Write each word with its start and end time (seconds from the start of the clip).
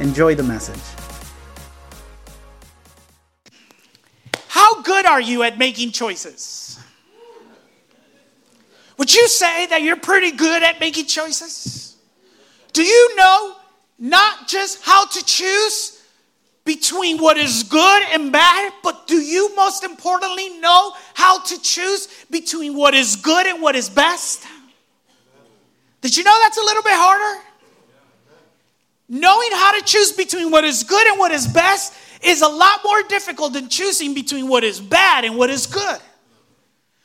Enjoy 0.00 0.34
the 0.34 0.42
message. 0.42 0.80
How 4.48 4.82
good 4.82 5.06
are 5.06 5.20
you 5.20 5.42
at 5.42 5.56
making 5.58 5.92
choices? 5.92 6.78
Would 8.98 9.14
you 9.14 9.28
say 9.28 9.66
that 9.66 9.82
you're 9.82 9.96
pretty 9.96 10.32
good 10.32 10.62
at 10.62 10.80
making 10.80 11.06
choices? 11.06 11.96
Do 12.72 12.82
you 12.82 13.16
know 13.16 13.56
not 13.98 14.48
just 14.48 14.82
how 14.82 15.06
to 15.06 15.24
choose 15.24 16.02
between 16.64 17.18
what 17.18 17.36
is 17.36 17.62
good 17.62 18.02
and 18.12 18.32
bad, 18.32 18.72
but 18.82 19.06
do 19.06 19.16
you 19.16 19.54
most 19.54 19.84
importantly 19.84 20.58
know 20.58 20.92
how 21.12 21.40
to 21.40 21.60
choose 21.60 22.08
between 22.30 22.74
what 22.74 22.94
is 22.94 23.16
good 23.16 23.46
and 23.46 23.60
what 23.60 23.76
is 23.76 23.88
best? 23.88 24.44
Did 26.00 26.16
you 26.16 26.24
know 26.24 26.36
that's 26.42 26.58
a 26.58 26.62
little 26.62 26.82
bit 26.82 26.94
harder? 26.94 27.42
Knowing 29.08 29.50
how 29.52 29.78
to 29.78 29.84
choose 29.84 30.12
between 30.12 30.50
what 30.50 30.64
is 30.64 30.82
good 30.82 31.06
and 31.06 31.18
what 31.18 31.30
is 31.30 31.46
best 31.46 31.92
is 32.22 32.40
a 32.40 32.48
lot 32.48 32.80
more 32.84 33.02
difficult 33.02 33.52
than 33.52 33.68
choosing 33.68 34.14
between 34.14 34.48
what 34.48 34.64
is 34.64 34.80
bad 34.80 35.24
and 35.24 35.36
what 35.36 35.50
is 35.50 35.66
good. 35.66 35.98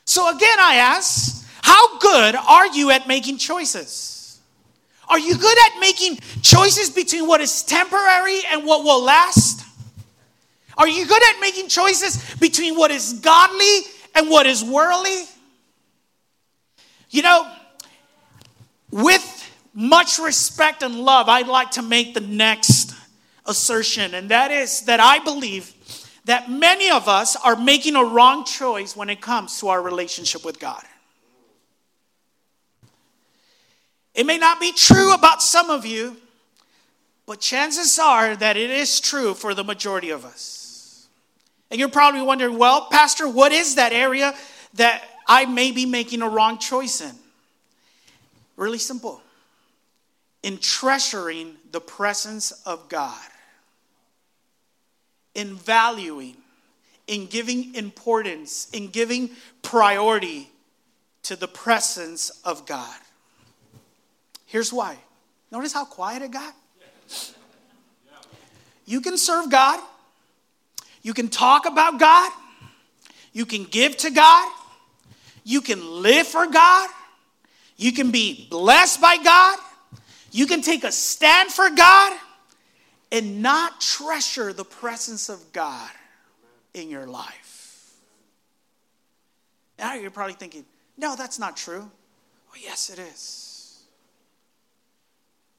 So, 0.04 0.34
again, 0.34 0.58
I 0.58 0.76
ask, 0.76 1.46
how 1.62 1.98
good 1.98 2.34
are 2.34 2.66
you 2.68 2.90
at 2.90 3.06
making 3.06 3.36
choices? 3.38 4.40
Are 5.08 5.18
you 5.18 5.36
good 5.36 5.58
at 5.66 5.80
making 5.80 6.18
choices 6.40 6.88
between 6.88 7.26
what 7.26 7.40
is 7.40 7.62
temporary 7.64 8.40
and 8.50 8.64
what 8.64 8.82
will 8.82 9.02
last? 9.02 9.64
Are 10.78 10.88
you 10.88 11.04
good 11.06 11.22
at 11.22 11.40
making 11.40 11.68
choices 11.68 12.36
between 12.36 12.76
what 12.76 12.90
is 12.90 13.14
godly 13.14 13.80
and 14.14 14.30
what 14.30 14.46
is 14.46 14.64
worldly? 14.64 15.24
You 17.10 17.22
know, 17.22 17.52
with 18.90 19.39
much 19.74 20.18
respect 20.18 20.82
and 20.82 21.00
love, 21.00 21.28
I'd 21.28 21.48
like 21.48 21.72
to 21.72 21.82
make 21.82 22.14
the 22.14 22.20
next 22.20 22.94
assertion, 23.46 24.14
and 24.14 24.30
that 24.30 24.50
is 24.50 24.82
that 24.82 25.00
I 25.00 25.18
believe 25.18 25.72
that 26.24 26.50
many 26.50 26.90
of 26.90 27.08
us 27.08 27.36
are 27.36 27.56
making 27.56 27.96
a 27.96 28.04
wrong 28.04 28.44
choice 28.44 28.94
when 28.94 29.08
it 29.08 29.20
comes 29.20 29.58
to 29.60 29.68
our 29.68 29.80
relationship 29.82 30.44
with 30.44 30.58
God. 30.58 30.82
It 34.14 34.26
may 34.26 34.38
not 34.38 34.60
be 34.60 34.72
true 34.72 35.14
about 35.14 35.42
some 35.42 35.70
of 35.70 35.86
you, 35.86 36.16
but 37.26 37.40
chances 37.40 37.98
are 37.98 38.36
that 38.36 38.56
it 38.56 38.70
is 38.70 39.00
true 39.00 39.34
for 39.34 39.54
the 39.54 39.64
majority 39.64 40.10
of 40.10 40.24
us. 40.24 41.08
And 41.70 41.78
you're 41.78 41.88
probably 41.88 42.22
wondering, 42.22 42.58
well, 42.58 42.88
Pastor, 42.90 43.28
what 43.28 43.52
is 43.52 43.76
that 43.76 43.92
area 43.92 44.34
that 44.74 45.04
I 45.26 45.46
may 45.46 45.70
be 45.70 45.86
making 45.86 46.22
a 46.22 46.28
wrong 46.28 46.58
choice 46.58 47.00
in? 47.00 47.14
Really 48.56 48.78
simple 48.78 49.22
in 50.42 50.58
treasuring 50.58 51.56
the 51.70 51.80
presence 51.80 52.50
of 52.64 52.88
God, 52.88 53.18
in 55.34 55.54
valuing, 55.54 56.36
in 57.06 57.26
giving 57.26 57.74
importance, 57.74 58.68
in 58.72 58.88
giving 58.88 59.30
priority 59.62 60.48
to 61.24 61.36
the 61.36 61.48
presence 61.48 62.30
of 62.44 62.66
God. 62.66 62.96
Here's 64.46 64.72
why. 64.72 64.96
Notice 65.52 65.72
how 65.72 65.84
quiet 65.84 66.22
it 66.22 66.30
got? 66.30 66.54
You 68.86 69.00
can 69.00 69.18
serve 69.18 69.50
God, 69.50 69.80
you 71.02 71.14
can 71.14 71.28
talk 71.28 71.66
about 71.66 72.00
God, 72.00 72.32
you 73.32 73.46
can 73.46 73.64
give 73.64 73.96
to 73.98 74.10
God, 74.10 74.50
you 75.44 75.60
can 75.60 76.02
live 76.02 76.26
for 76.26 76.46
God, 76.46 76.88
you 77.76 77.92
can 77.92 78.10
be 78.10 78.48
blessed 78.50 79.00
by 79.00 79.16
God 79.18 79.58
you 80.30 80.46
can 80.46 80.62
take 80.62 80.84
a 80.84 80.92
stand 80.92 81.50
for 81.50 81.70
God 81.70 82.16
and 83.12 83.42
not 83.42 83.80
treasure 83.80 84.52
the 84.52 84.64
presence 84.64 85.28
of 85.28 85.52
God 85.52 85.90
in 86.74 86.88
your 86.88 87.06
life. 87.06 87.94
Now 89.78 89.94
you're 89.94 90.10
probably 90.10 90.34
thinking, 90.34 90.64
no, 90.96 91.16
that's 91.16 91.38
not 91.38 91.56
true. 91.56 91.90
Oh, 92.50 92.56
yes, 92.62 92.90
it 92.90 92.98
is. 92.98 93.82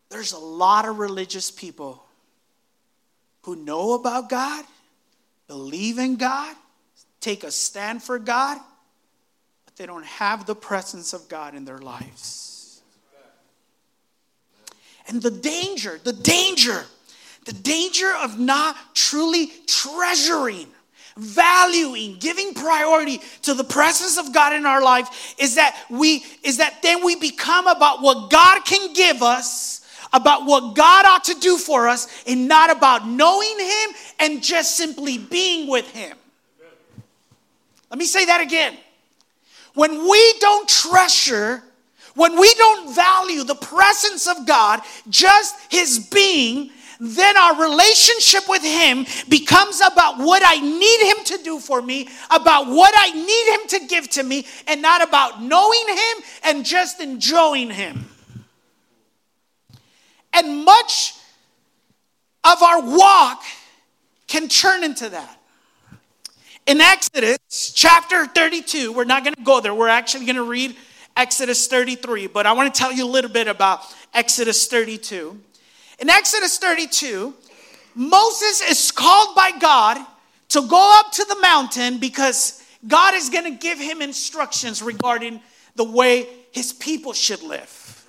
There's 0.09 0.33
a 0.33 0.39
lot 0.39 0.87
of 0.87 0.99
religious 0.99 1.49
people 1.49 2.03
who 3.43 3.55
know 3.55 3.93
about 3.93 4.29
God, 4.29 4.65
believe 5.47 5.97
in 5.97 6.17
God, 6.17 6.55
take 7.19 7.43
a 7.43 7.51
stand 7.51 8.03
for 8.03 8.19
God, 8.19 8.59
but 9.65 9.75
they 9.75 9.85
don't 9.85 10.05
have 10.05 10.45
the 10.45 10.55
presence 10.55 11.13
of 11.13 11.27
God 11.27 11.55
in 11.55 11.65
their 11.65 11.79
lives. 11.79 12.50
And 15.07 15.21
the 15.21 15.31
danger, 15.31 15.99
the 16.03 16.13
danger, 16.13 16.83
the 17.45 17.53
danger 17.53 18.11
of 18.21 18.39
not 18.39 18.75
truly 18.93 19.51
treasuring, 19.65 20.67
valuing, 21.17 22.17
giving 22.19 22.53
priority 22.53 23.19
to 23.43 23.53
the 23.53 23.63
presence 23.63 24.17
of 24.17 24.33
God 24.33 24.53
in 24.53 24.65
our 24.65 24.81
life 24.81 25.35
is 25.37 25.55
that 25.55 25.75
we 25.89 26.23
is 26.43 26.57
that 26.57 26.81
then 26.81 27.03
we 27.03 27.15
become 27.15 27.67
about 27.67 28.01
what 28.01 28.29
God 28.29 28.63
can 28.65 28.93
give 28.93 29.21
us, 29.21 29.85
about 30.13 30.45
what 30.45 30.75
God 30.75 31.05
ought 31.05 31.23
to 31.25 31.35
do 31.35 31.57
for 31.57 31.87
us, 31.87 32.23
and 32.27 32.47
not 32.47 32.69
about 32.69 33.07
knowing 33.07 33.59
Him 33.59 33.89
and 34.19 34.43
just 34.43 34.77
simply 34.77 35.17
being 35.17 35.67
with 35.67 35.89
Him. 35.91 36.15
Let 37.89 37.97
me 37.97 38.05
say 38.05 38.25
that 38.25 38.39
again. 38.39 38.77
When 39.73 40.09
we 40.09 40.33
don't 40.39 40.67
treasure 40.67 41.63
when 42.15 42.39
we 42.39 42.53
don't 42.55 42.93
value 42.93 43.43
the 43.43 43.55
presence 43.55 44.27
of 44.27 44.45
God, 44.45 44.81
just 45.09 45.55
His 45.69 45.99
being, 45.99 46.71
then 46.99 47.35
our 47.35 47.59
relationship 47.59 48.43
with 48.47 48.61
Him 48.61 49.05
becomes 49.27 49.81
about 49.81 50.19
what 50.19 50.43
I 50.45 50.59
need 50.59 51.09
Him 51.09 51.25
to 51.25 51.43
do 51.43 51.59
for 51.59 51.81
me, 51.81 52.07
about 52.29 52.67
what 52.67 52.93
I 52.95 53.11
need 53.11 53.53
Him 53.53 53.67
to 53.69 53.87
give 53.87 54.09
to 54.11 54.23
me, 54.23 54.45
and 54.67 54.81
not 54.81 55.01
about 55.01 55.41
knowing 55.41 55.87
Him 55.87 56.23
and 56.43 56.65
just 56.65 57.01
enjoying 57.01 57.71
Him. 57.71 58.05
And 60.33 60.63
much 60.63 61.15
of 62.43 62.61
our 62.61 62.81
walk 62.81 63.43
can 64.27 64.47
turn 64.47 64.83
into 64.83 65.09
that. 65.09 65.39
In 66.67 66.79
Exodus 66.79 67.39
chapter 67.73 68.27
32, 68.27 68.93
we're 68.93 69.03
not 69.03 69.23
going 69.23 69.33
to 69.33 69.43
go 69.43 69.59
there, 69.59 69.73
we're 69.73 69.87
actually 69.87 70.25
going 70.25 70.35
to 70.35 70.43
read 70.43 70.75
Exodus 71.15 71.67
33, 71.67 72.27
but 72.27 72.45
I 72.45 72.53
want 72.53 72.73
to 72.73 72.77
tell 72.77 72.91
you 72.91 73.05
a 73.05 73.09
little 73.09 73.31
bit 73.31 73.47
about 73.47 73.81
Exodus 74.13 74.67
32. 74.67 75.39
In 75.99 76.09
Exodus 76.09 76.57
32, 76.57 77.33
Moses 77.95 78.61
is 78.61 78.91
called 78.91 79.35
by 79.35 79.51
God 79.59 80.05
to 80.49 80.67
go 80.67 80.99
up 80.99 81.11
to 81.13 81.25
the 81.25 81.37
mountain 81.41 81.97
because 81.97 82.63
God 82.87 83.13
is 83.13 83.29
going 83.29 83.45
to 83.45 83.51
give 83.51 83.79
him 83.79 84.01
instructions 84.01 84.81
regarding 84.81 85.41
the 85.75 85.83
way 85.83 86.27
his 86.51 86.73
people 86.73 87.13
should 87.13 87.41
live. 87.43 88.00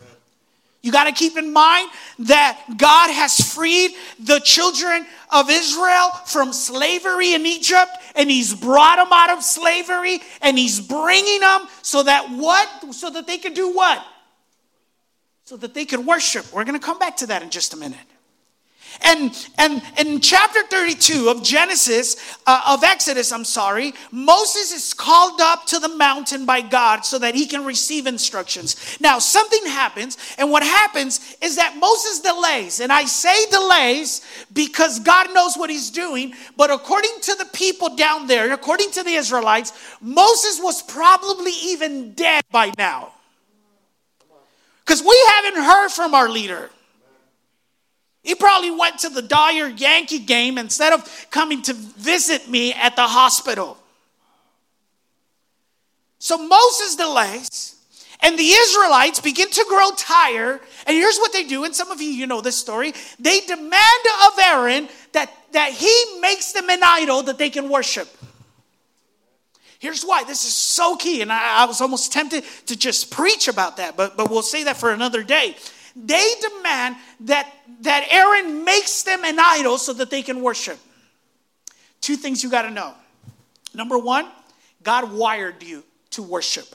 You 0.82 0.90
got 0.90 1.04
to 1.04 1.12
keep 1.12 1.36
in 1.36 1.52
mind 1.52 1.88
that 2.20 2.60
God 2.76 3.10
has 3.10 3.54
freed 3.54 3.92
the 4.18 4.40
children 4.40 5.06
of 5.32 5.48
Israel 5.48 6.10
from 6.26 6.52
slavery 6.52 7.34
in 7.34 7.46
Egypt 7.46 7.90
and 8.16 8.28
he's 8.28 8.52
brought 8.52 8.96
them 8.96 9.12
out 9.12 9.30
of 9.30 9.44
slavery 9.44 10.20
and 10.40 10.58
he's 10.58 10.80
bringing 10.80 11.40
them 11.40 11.68
so 11.82 12.02
that 12.02 12.30
what? 12.30 12.68
So 12.92 13.10
that 13.10 13.28
they 13.28 13.38
could 13.38 13.54
do 13.54 13.72
what? 13.72 14.04
So 15.44 15.56
that 15.58 15.72
they 15.72 15.84
could 15.84 16.04
worship. 16.04 16.52
We're 16.52 16.64
going 16.64 16.78
to 16.78 16.84
come 16.84 16.98
back 16.98 17.16
to 17.18 17.26
that 17.28 17.42
in 17.42 17.50
just 17.50 17.74
a 17.74 17.76
minute. 17.76 17.98
And, 19.04 19.48
and, 19.58 19.82
in 19.98 20.20
chapter 20.20 20.62
32 20.62 21.28
of 21.28 21.42
Genesis, 21.42 22.16
uh, 22.46 22.62
of 22.68 22.84
Exodus, 22.84 23.32
I'm 23.32 23.44
sorry, 23.44 23.94
Moses 24.10 24.72
is 24.72 24.94
called 24.94 25.40
up 25.40 25.66
to 25.66 25.78
the 25.78 25.88
mountain 25.88 26.46
by 26.46 26.60
God 26.60 27.04
so 27.04 27.18
that 27.18 27.34
he 27.34 27.46
can 27.46 27.64
receive 27.64 28.06
instructions. 28.06 28.98
Now, 29.00 29.18
something 29.18 29.64
happens, 29.66 30.16
and 30.38 30.50
what 30.50 30.62
happens 30.62 31.36
is 31.40 31.56
that 31.56 31.76
Moses 31.78 32.20
delays. 32.20 32.80
And 32.80 32.92
I 32.92 33.04
say 33.04 33.46
delays 33.50 34.22
because 34.52 35.00
God 35.00 35.34
knows 35.34 35.56
what 35.56 35.70
he's 35.70 35.90
doing, 35.90 36.34
but 36.56 36.70
according 36.70 37.20
to 37.22 37.34
the 37.34 37.46
people 37.46 37.96
down 37.96 38.26
there, 38.26 38.52
according 38.52 38.92
to 38.92 39.02
the 39.02 39.14
Israelites, 39.14 39.72
Moses 40.00 40.60
was 40.62 40.82
probably 40.82 41.52
even 41.64 42.12
dead 42.12 42.44
by 42.50 42.72
now. 42.78 43.12
Because 44.84 45.02
we 45.02 45.26
haven't 45.34 45.62
heard 45.62 45.88
from 45.90 46.14
our 46.14 46.28
leader. 46.28 46.70
He 48.22 48.34
probably 48.34 48.70
went 48.70 49.00
to 49.00 49.08
the 49.08 49.22
Dodger 49.22 49.68
Yankee 49.68 50.20
game 50.20 50.56
instead 50.56 50.92
of 50.92 51.26
coming 51.30 51.62
to 51.62 51.74
visit 51.74 52.48
me 52.48 52.72
at 52.72 52.94
the 52.94 53.06
hospital. 53.06 53.76
So 56.18 56.38
Moses 56.38 56.94
delays, 56.94 57.74
and 58.20 58.38
the 58.38 58.48
Israelites 58.48 59.18
begin 59.18 59.50
to 59.50 59.66
grow 59.68 59.90
tired. 59.96 60.60
And 60.86 60.96
here's 60.96 61.18
what 61.18 61.32
they 61.32 61.42
do, 61.42 61.64
and 61.64 61.74
some 61.74 61.90
of 61.90 62.00
you, 62.00 62.08
you 62.08 62.28
know 62.28 62.40
this 62.40 62.56
story. 62.56 62.94
They 63.18 63.40
demand 63.40 63.72
of 64.26 64.38
Aaron 64.40 64.88
that, 65.12 65.32
that 65.50 65.72
he 65.72 66.20
makes 66.20 66.52
them 66.52 66.70
an 66.70 66.80
idol 66.80 67.24
that 67.24 67.38
they 67.38 67.50
can 67.50 67.68
worship. 67.68 68.08
Here's 69.80 70.04
why 70.04 70.22
this 70.22 70.44
is 70.44 70.54
so 70.54 70.96
key, 70.96 71.22
and 71.22 71.32
I, 71.32 71.62
I 71.62 71.64
was 71.64 71.80
almost 71.80 72.12
tempted 72.12 72.44
to 72.66 72.76
just 72.76 73.10
preach 73.10 73.48
about 73.48 73.78
that, 73.78 73.96
but, 73.96 74.16
but 74.16 74.30
we'll 74.30 74.42
say 74.42 74.62
that 74.62 74.76
for 74.76 74.92
another 74.92 75.24
day. 75.24 75.56
They 75.94 76.34
demand 76.40 76.96
that, 77.20 77.52
that 77.80 78.06
Aaron 78.10 78.64
makes 78.64 79.02
them 79.02 79.24
an 79.24 79.38
idol 79.38 79.78
so 79.78 79.92
that 79.94 80.10
they 80.10 80.22
can 80.22 80.42
worship. 80.42 80.78
Two 82.00 82.16
things 82.16 82.42
you 82.42 82.50
got 82.50 82.62
to 82.62 82.70
know. 82.70 82.94
Number 83.74 83.98
one, 83.98 84.28
God 84.82 85.12
wired 85.12 85.62
you 85.62 85.84
to 86.10 86.22
worship. 86.22 86.74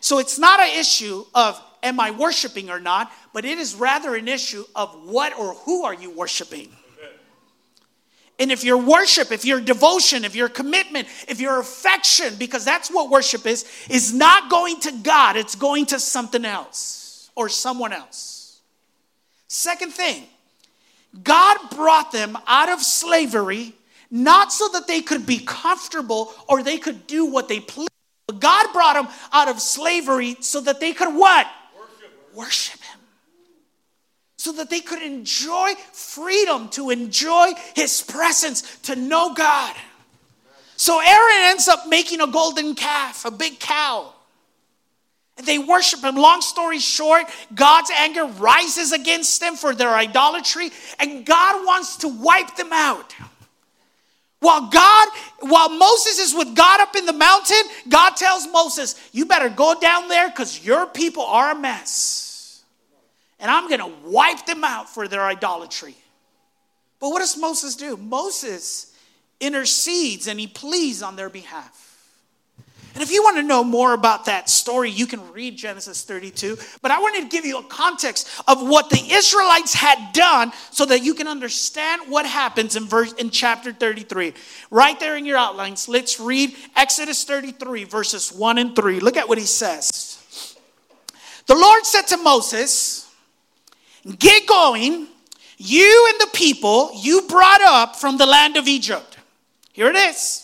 So 0.00 0.18
it's 0.18 0.38
not 0.38 0.60
an 0.60 0.78
issue 0.78 1.24
of 1.34 1.60
am 1.82 2.00
I 2.00 2.10
worshiping 2.12 2.70
or 2.70 2.80
not, 2.80 3.12
but 3.32 3.44
it 3.44 3.58
is 3.58 3.74
rather 3.74 4.14
an 4.14 4.28
issue 4.28 4.64
of 4.74 4.90
what 5.04 5.36
or 5.38 5.54
who 5.54 5.84
are 5.84 5.94
you 5.94 6.10
worshiping. 6.10 6.68
And 8.38 8.50
if 8.50 8.64
your 8.64 8.78
worship, 8.78 9.30
if 9.30 9.44
your 9.44 9.60
devotion, 9.60 10.24
if 10.24 10.34
your 10.34 10.48
commitment, 10.48 11.06
if 11.28 11.40
your 11.40 11.60
affection, 11.60 12.34
because 12.36 12.64
that's 12.64 12.90
what 12.90 13.10
worship 13.10 13.46
is, 13.46 13.64
is 13.88 14.12
not 14.12 14.50
going 14.50 14.80
to 14.80 14.92
God, 14.92 15.36
it's 15.36 15.54
going 15.54 15.86
to 15.86 16.00
something 16.00 16.44
else 16.44 17.01
or 17.34 17.48
someone 17.48 17.92
else. 17.92 18.60
Second 19.48 19.92
thing, 19.92 20.24
God 21.22 21.58
brought 21.70 22.12
them 22.12 22.38
out 22.46 22.68
of 22.68 22.80
slavery 22.80 23.74
not 24.12 24.52
so 24.52 24.68
that 24.68 24.86
they 24.86 25.00
could 25.00 25.24
be 25.24 25.38
comfortable 25.38 26.32
or 26.46 26.62
they 26.62 26.76
could 26.76 27.06
do 27.06 27.24
what 27.24 27.48
they 27.48 27.60
please. 27.60 27.88
But 28.26 28.40
God 28.40 28.72
brought 28.72 28.94
them 28.94 29.08
out 29.32 29.48
of 29.48 29.58
slavery 29.58 30.36
so 30.40 30.60
that 30.60 30.80
they 30.80 30.92
could 30.92 31.14
what? 31.14 31.46
Worship, 31.76 32.34
Worship 32.34 32.80
Him. 32.80 33.00
So 34.36 34.52
that 34.52 34.68
they 34.68 34.80
could 34.80 35.02
enjoy 35.02 35.74
freedom, 35.92 36.68
to 36.70 36.90
enjoy 36.90 37.52
His 37.74 38.02
presence, 38.02 38.78
to 38.80 38.96
know 38.96 39.32
God. 39.32 39.74
So 40.76 41.00
Aaron 41.00 41.50
ends 41.50 41.68
up 41.68 41.88
making 41.88 42.20
a 42.20 42.26
golden 42.26 42.74
calf, 42.74 43.24
a 43.24 43.30
big 43.30 43.58
cow. 43.60 44.12
And 45.38 45.46
they 45.46 45.58
worship 45.58 46.00
him. 46.00 46.16
Long 46.16 46.40
story 46.40 46.78
short, 46.78 47.24
God's 47.54 47.90
anger 47.90 48.26
rises 48.26 48.92
against 48.92 49.40
them 49.40 49.56
for 49.56 49.74
their 49.74 49.94
idolatry, 49.94 50.70
and 50.98 51.24
God 51.24 51.64
wants 51.64 51.96
to 51.98 52.08
wipe 52.08 52.56
them 52.56 52.72
out. 52.72 53.14
While 54.40 54.70
God, 54.70 55.08
while 55.38 55.68
Moses 55.68 56.18
is 56.18 56.34
with 56.34 56.56
God 56.56 56.80
up 56.80 56.96
in 56.96 57.06
the 57.06 57.12
mountain, 57.12 57.62
God 57.88 58.16
tells 58.16 58.46
Moses, 58.48 58.96
You 59.12 59.24
better 59.24 59.48
go 59.48 59.78
down 59.78 60.08
there 60.08 60.28
because 60.28 60.64
your 60.64 60.84
people 60.86 61.22
are 61.22 61.52
a 61.52 61.58
mess. 61.58 62.64
And 63.38 63.50
I'm 63.50 63.68
going 63.68 63.80
to 63.80 64.08
wipe 64.08 64.44
them 64.46 64.64
out 64.64 64.88
for 64.88 65.06
their 65.06 65.22
idolatry. 65.22 65.94
But 66.98 67.10
what 67.10 67.20
does 67.20 67.36
Moses 67.36 67.76
do? 67.76 67.96
Moses 67.96 68.92
intercedes 69.40 70.28
and 70.28 70.38
he 70.38 70.46
pleads 70.46 71.02
on 71.02 71.16
their 71.16 71.28
behalf. 71.28 71.81
And 72.94 73.02
if 73.02 73.10
you 73.10 73.22
want 73.22 73.36
to 73.36 73.42
know 73.42 73.64
more 73.64 73.94
about 73.94 74.26
that 74.26 74.50
story, 74.50 74.90
you 74.90 75.06
can 75.06 75.32
read 75.32 75.56
Genesis 75.56 76.02
32. 76.02 76.58
But 76.82 76.90
I 76.90 77.00
wanted 77.00 77.22
to 77.22 77.28
give 77.28 77.46
you 77.46 77.58
a 77.58 77.62
context 77.62 78.28
of 78.46 78.60
what 78.66 78.90
the 78.90 79.02
Israelites 79.12 79.72
had 79.72 80.12
done 80.12 80.52
so 80.70 80.84
that 80.86 81.02
you 81.02 81.14
can 81.14 81.26
understand 81.26 82.02
what 82.08 82.26
happens 82.26 82.76
in 82.76 82.84
verse 82.84 83.12
in 83.14 83.30
chapter 83.30 83.72
33. 83.72 84.34
Right 84.70 85.00
there 85.00 85.16
in 85.16 85.24
your 85.24 85.38
outlines, 85.38 85.88
let's 85.88 86.20
read 86.20 86.54
Exodus 86.76 87.24
33, 87.24 87.84
verses 87.84 88.30
1 88.30 88.58
and 88.58 88.76
3. 88.76 89.00
Look 89.00 89.16
at 89.16 89.28
what 89.28 89.38
he 89.38 89.44
says. 89.44 90.56
The 91.46 91.54
Lord 91.54 91.84
said 91.84 92.02
to 92.08 92.18
Moses, 92.18 93.10
Get 94.18 94.46
going, 94.46 95.06
you 95.56 96.08
and 96.10 96.20
the 96.20 96.36
people 96.36 96.90
you 96.94 97.22
brought 97.22 97.62
up 97.62 97.96
from 97.96 98.16
the 98.16 98.26
land 98.26 98.56
of 98.56 98.66
Egypt. 98.66 99.16
Here 99.72 99.88
it 99.88 99.96
is. 99.96 100.41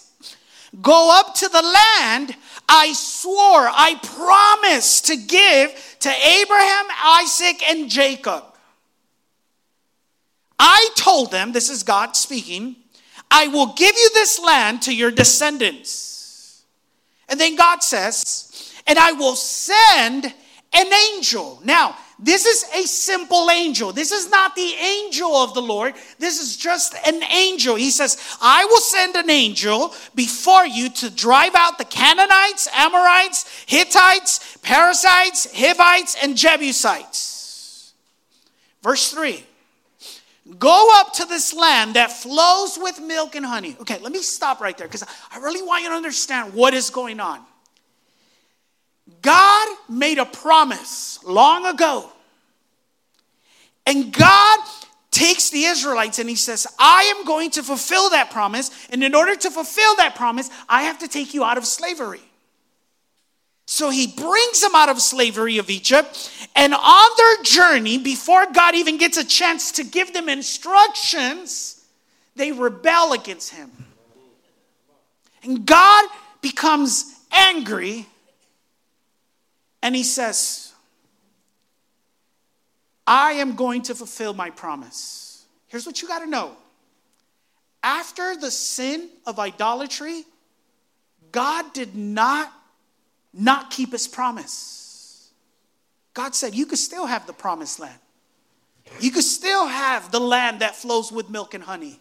Go 0.83 1.11
up 1.19 1.35
to 1.37 1.49
the 1.49 1.63
land 1.63 2.37
I 2.69 2.93
swore, 2.93 3.67
I 3.71 3.99
promised 4.03 5.07
to 5.07 5.17
give 5.17 5.97
to 6.01 6.11
Abraham, 6.11 6.85
Isaac, 7.03 7.63
and 7.69 7.89
Jacob. 7.89 8.45
I 10.59 10.91
told 10.95 11.31
them, 11.31 11.53
this 11.53 11.71
is 11.71 11.83
God 11.83 12.15
speaking, 12.17 12.77
I 13.31 13.49
will 13.49 13.73
give 13.75 13.97
you 13.97 14.11
this 14.13 14.39
land 14.39 14.83
to 14.83 14.95
your 14.95 15.11
descendants. 15.11 16.65
And 17.29 17.41
then 17.41 17.57
God 17.57 17.83
says, 17.83 18.73
and 18.87 18.99
I 18.99 19.13
will 19.13 19.37
send 19.37 20.27
an 20.73 20.93
angel. 21.15 21.61
Now, 21.65 21.97
this 22.19 22.47
is 22.47 22.65
a 22.75 22.87
simple 22.87 23.49
angel. 23.49 23.93
This 23.93 24.11
is 24.11 24.29
not 24.29 24.57
the 24.57 24.75
angel 24.75 25.37
of 25.37 25.55
the 25.55 25.63
Lord. 25.63 25.95
This 26.19 26.41
is 26.41 26.57
just 26.57 26.95
an 27.07 27.23
angel. 27.23 27.77
He 27.77 27.91
says, 27.91 28.37
I 28.41 28.65
will 28.65 28.81
send 28.81 29.15
an 29.15 29.31
angel 29.31 29.95
before 30.17 30.67
you 30.67 30.89
to 30.91 31.11
drive 31.11 31.55
out 31.55 31.79
the 31.79 31.85
Canaanites, 31.85 32.69
Amorites, 32.75 33.65
Hittites, 33.67 34.57
Perizzites, 34.63 35.47
Hivites, 35.55 36.17
and 36.21 36.37
Jebusites. 36.37 37.93
Verse 38.83 39.13
3 39.13 39.45
Go 40.59 40.89
up 40.95 41.13
to 41.15 41.25
this 41.27 41.55
land 41.55 41.95
that 41.95 42.11
flows 42.11 42.79
with 42.81 43.01
milk 43.01 43.37
and 43.37 43.45
honey. 43.45 43.77
Okay, 43.81 43.99
let 43.99 44.13
me 44.13 44.23
stop 44.23 44.61
right 44.61 44.77
there 44.77 44.89
because 44.89 45.05
I 45.31 45.39
really 45.39 45.63
want 45.63 45.85
you 45.85 45.91
to 45.91 45.95
understand 45.95 46.55
what 46.55 46.75
is 46.75 46.91
going 46.91 47.21
on. 47.21 47.41
God 49.23 49.69
made 49.89 50.19
a 50.19 50.27
promise 50.27 51.19
long 51.25 51.67
ago. 51.67 52.11
And 53.87 54.13
God 54.13 54.61
takes 55.11 55.51
the 55.51 55.65
Israelites 55.65 56.19
and 56.19 56.29
he 56.29 56.37
says, 56.37 56.67
I 56.79 57.15
am 57.17 57.25
going 57.25 57.51
to 57.53 57.63
fulfill 57.63 58.11
that 58.11 58.31
promise. 58.31 58.71
And 58.91 59.03
in 59.03 59.15
order 59.15 59.35
to 59.35 59.51
fulfill 59.51 59.97
that 59.97 60.15
promise, 60.15 60.51
I 60.69 60.83
have 60.83 60.99
to 60.99 61.09
take 61.09 61.35
you 61.35 61.43
out 61.43 61.59
of 61.59 61.65
slavery. 61.65 62.21
So 63.67 63.91
he 63.91 64.07
brings 64.07 64.61
them 64.61 64.75
out 64.75 64.89
of 64.89 65.01
slavery 65.01 65.59
of 65.59 65.69
Egypt. 65.69 66.31
And 66.57 66.73
on 66.75 67.11
their 67.17 67.43
journey, 67.43 67.99
before 67.99 68.47
God 68.53 68.75
even 68.75 68.97
gets 68.97 69.19
a 69.19 69.25
chance 69.25 69.73
to 69.73 69.85
give 69.85 70.13
them 70.13 70.29
instructions, 70.29 71.85
they 72.35 72.53
rebel 72.53 73.13
against 73.13 73.53
him. 73.53 73.71
And 75.43 75.67
God 75.67 76.09
becomes 76.41 77.15
angry 77.31 78.07
and 79.83 79.95
he 79.95 80.03
says, 80.03 80.73
I 83.07 83.33
am 83.33 83.55
going 83.55 83.83
to 83.83 83.95
fulfill 83.95 84.35
my 84.35 84.51
promise. 84.51 85.47
Here's 85.67 85.87
what 85.87 86.03
you 86.03 86.09
got 86.09 86.21
to 86.21 86.27
know. 86.27 86.57
After 87.83 88.37
the 88.37 88.51
sin 88.51 89.09
of 89.27 89.39
idolatry, 89.39 90.25
God 91.33 91.73
did 91.73 91.95
not 91.95 92.53
not 93.33 93.71
keep 93.71 93.93
his 93.93 94.09
promise. 94.09 95.31
God 96.13 96.35
said, 96.35 96.55
You 96.55 96.67
could 96.67 96.79
still 96.79 97.07
have 97.07 97.27
the 97.27 97.33
promised 97.33 97.79
land. 97.79 97.99
You 99.01 99.11
could 99.11 99.25
still 99.25 99.67
have 99.67 100.11
the 100.11 100.19
land 100.19 100.61
that 100.61 100.75
flows 100.75 101.13
with 101.13 101.31
milk 101.31 101.55
and 101.55 101.63
honey. 101.63 102.01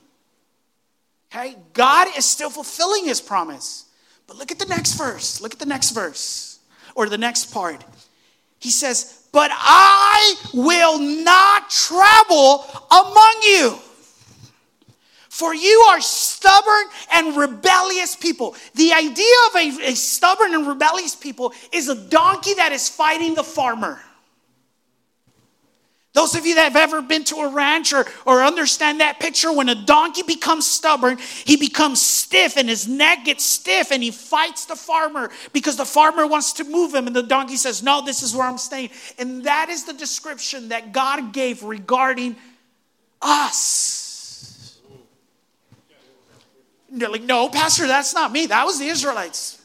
Okay? 1.31 1.55
God 1.74 2.07
is 2.17 2.25
still 2.25 2.50
fulfilling 2.50 3.05
his 3.05 3.22
promise. 3.22 3.86
But 4.25 4.38
look 4.38 4.51
at 4.51 4.60
the 4.60 4.65
next 4.65 4.93
verse. 4.93 5.41
Look 5.41 5.53
at 5.53 5.60
the 5.60 5.65
next 5.65 5.91
verse 5.91 6.56
or 6.97 7.07
the 7.07 7.17
next 7.17 7.53
part. 7.53 7.85
He 8.59 8.71
says, 8.71 9.27
But 9.31 9.51
I 9.53 10.35
will 10.53 10.99
not 10.99 11.69
travel 11.69 12.65
among 12.91 13.35
you. 13.43 13.77
For 15.29 15.53
you 15.53 15.85
are 15.91 16.01
stubborn 16.01 16.85
and 17.13 17.37
rebellious 17.37 18.15
people. 18.15 18.55
The 18.73 18.91
idea 18.91 19.35
of 19.49 19.55
a, 19.55 19.91
a, 19.91 19.95
stubborn 19.95 20.55
and 20.55 20.67
rebellious 20.67 21.15
people 21.15 21.53
is 21.71 21.89
a 21.89 21.95
donkey 21.95 22.55
that 22.55 22.71
is 22.71 22.89
fighting 22.89 23.35
the 23.35 23.43
farmer. 23.43 24.01
Those 26.17 26.33
of 26.33 26.47
you 26.47 26.55
that 26.55 26.74
have 26.74 26.75
ever 26.75 27.03
been 27.03 27.24
to 27.25 27.36
a 27.36 27.50
ranch 27.50 27.93
or, 27.93 28.03
or 28.25 28.43
understand 28.43 29.01
that 29.01 29.19
picture, 29.19 29.53
when 29.53 29.69
a 29.69 29.75
donkey 29.75 30.24
becomes 30.24 30.65
stubborn, 30.65 31.19
he 31.19 31.57
becomes 31.57 32.01
stiff 32.01 32.57
and 32.57 32.67
his 32.67 32.88
neck 32.88 33.25
gets 33.25 33.45
stiff 33.45 33.91
and 33.91 34.01
he 34.01 34.09
fights 34.09 34.65
the 34.65 34.75
farmer 34.75 35.29
because 35.53 35.77
the 35.77 35.86
farmer 35.86 36.25
wants 36.25 36.53
to 36.53 36.63
move 36.63 36.95
him 36.95 37.05
and 37.05 37.15
the 37.15 37.21
donkey 37.21 37.55
says, 37.55 37.83
No, 37.83 38.03
this 38.03 38.24
is 38.24 38.36
where 38.36 38.47
I'm 38.47 38.57
staying. 38.57 38.89
And 39.19 39.43
that 39.43 39.69
is 39.69 39.83
the 39.83 39.93
description 39.93 40.69
that 40.69 40.91
God 40.91 41.33
gave 41.33 41.62
regarding 41.62 42.36
us. 43.21 44.79
And 46.91 47.00
they're 47.00 47.09
like, 47.09 47.21
No, 47.21 47.47
Pastor, 47.47 47.86
that's 47.86 48.15
not 48.15 48.31
me. 48.31 48.47
That 48.47 48.65
was 48.65 48.79
the 48.79 48.88
Israelites. 48.88 49.62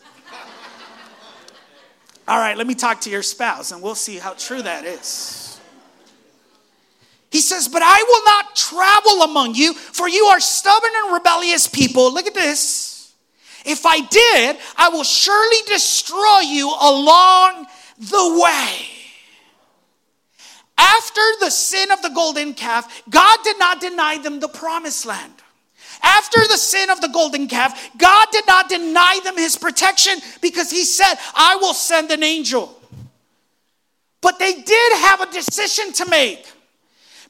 All 2.29 2.39
right, 2.39 2.59
let 2.59 2.67
me 2.67 2.75
talk 2.75 3.01
to 3.01 3.11
your 3.11 3.23
spouse 3.23 3.73
and 3.73 3.81
we'll 3.81 3.95
see 3.95 4.19
how 4.19 4.35
true 4.35 4.61
that 4.61 4.85
is. 4.85 5.42
He 7.33 7.41
says, 7.41 7.67
But 7.67 7.81
I 7.83 7.97
will 7.97 8.25
not 8.27 8.55
travel 8.55 9.23
among 9.23 9.55
you, 9.55 9.73
for 9.73 10.07
you 10.07 10.27
are 10.27 10.39
stubborn 10.39 10.91
and 11.03 11.15
rebellious 11.15 11.67
people. 11.67 12.13
Look 12.13 12.27
at 12.27 12.35
this. 12.35 13.15
If 13.65 13.87
I 13.87 14.01
did, 14.01 14.59
I 14.77 14.91
will 14.91 15.03
surely 15.03 15.57
destroy 15.67 16.41
you 16.41 16.69
along 16.69 17.67
the 17.99 18.43
way. 18.45 18.87
After 20.77 21.21
the 21.41 21.51
sin 21.51 21.91
of 21.91 22.03
the 22.03 22.11
golden 22.11 22.53
calf, 22.53 23.03
God 23.09 23.39
did 23.45 23.59
not 23.59 23.81
deny 23.81 24.19
them 24.19 24.39
the 24.39 24.49
promised 24.49 25.07
land. 25.07 25.33
After 26.03 26.41
the 26.41 26.59
sin 26.59 26.91
of 26.91 27.01
the 27.01 27.09
golden 27.09 27.49
calf, 27.49 27.91
God 27.97 28.27
did 28.33 28.47
not 28.47 28.69
deny 28.69 29.21
them 29.25 29.39
his 29.39 29.57
protection 29.57 30.19
because 30.43 30.71
he 30.71 30.85
said, 30.85 31.15
I 31.35 31.57
will 31.57 31.75
send 31.75 32.11
an 32.11 32.23
angel. 32.23 32.79
But 34.21 34.39
they 34.39 34.53
did 34.53 34.93
have 34.99 35.21
a 35.21 35.33
decision 35.33 35.93
to 35.95 36.11
make 36.11 36.47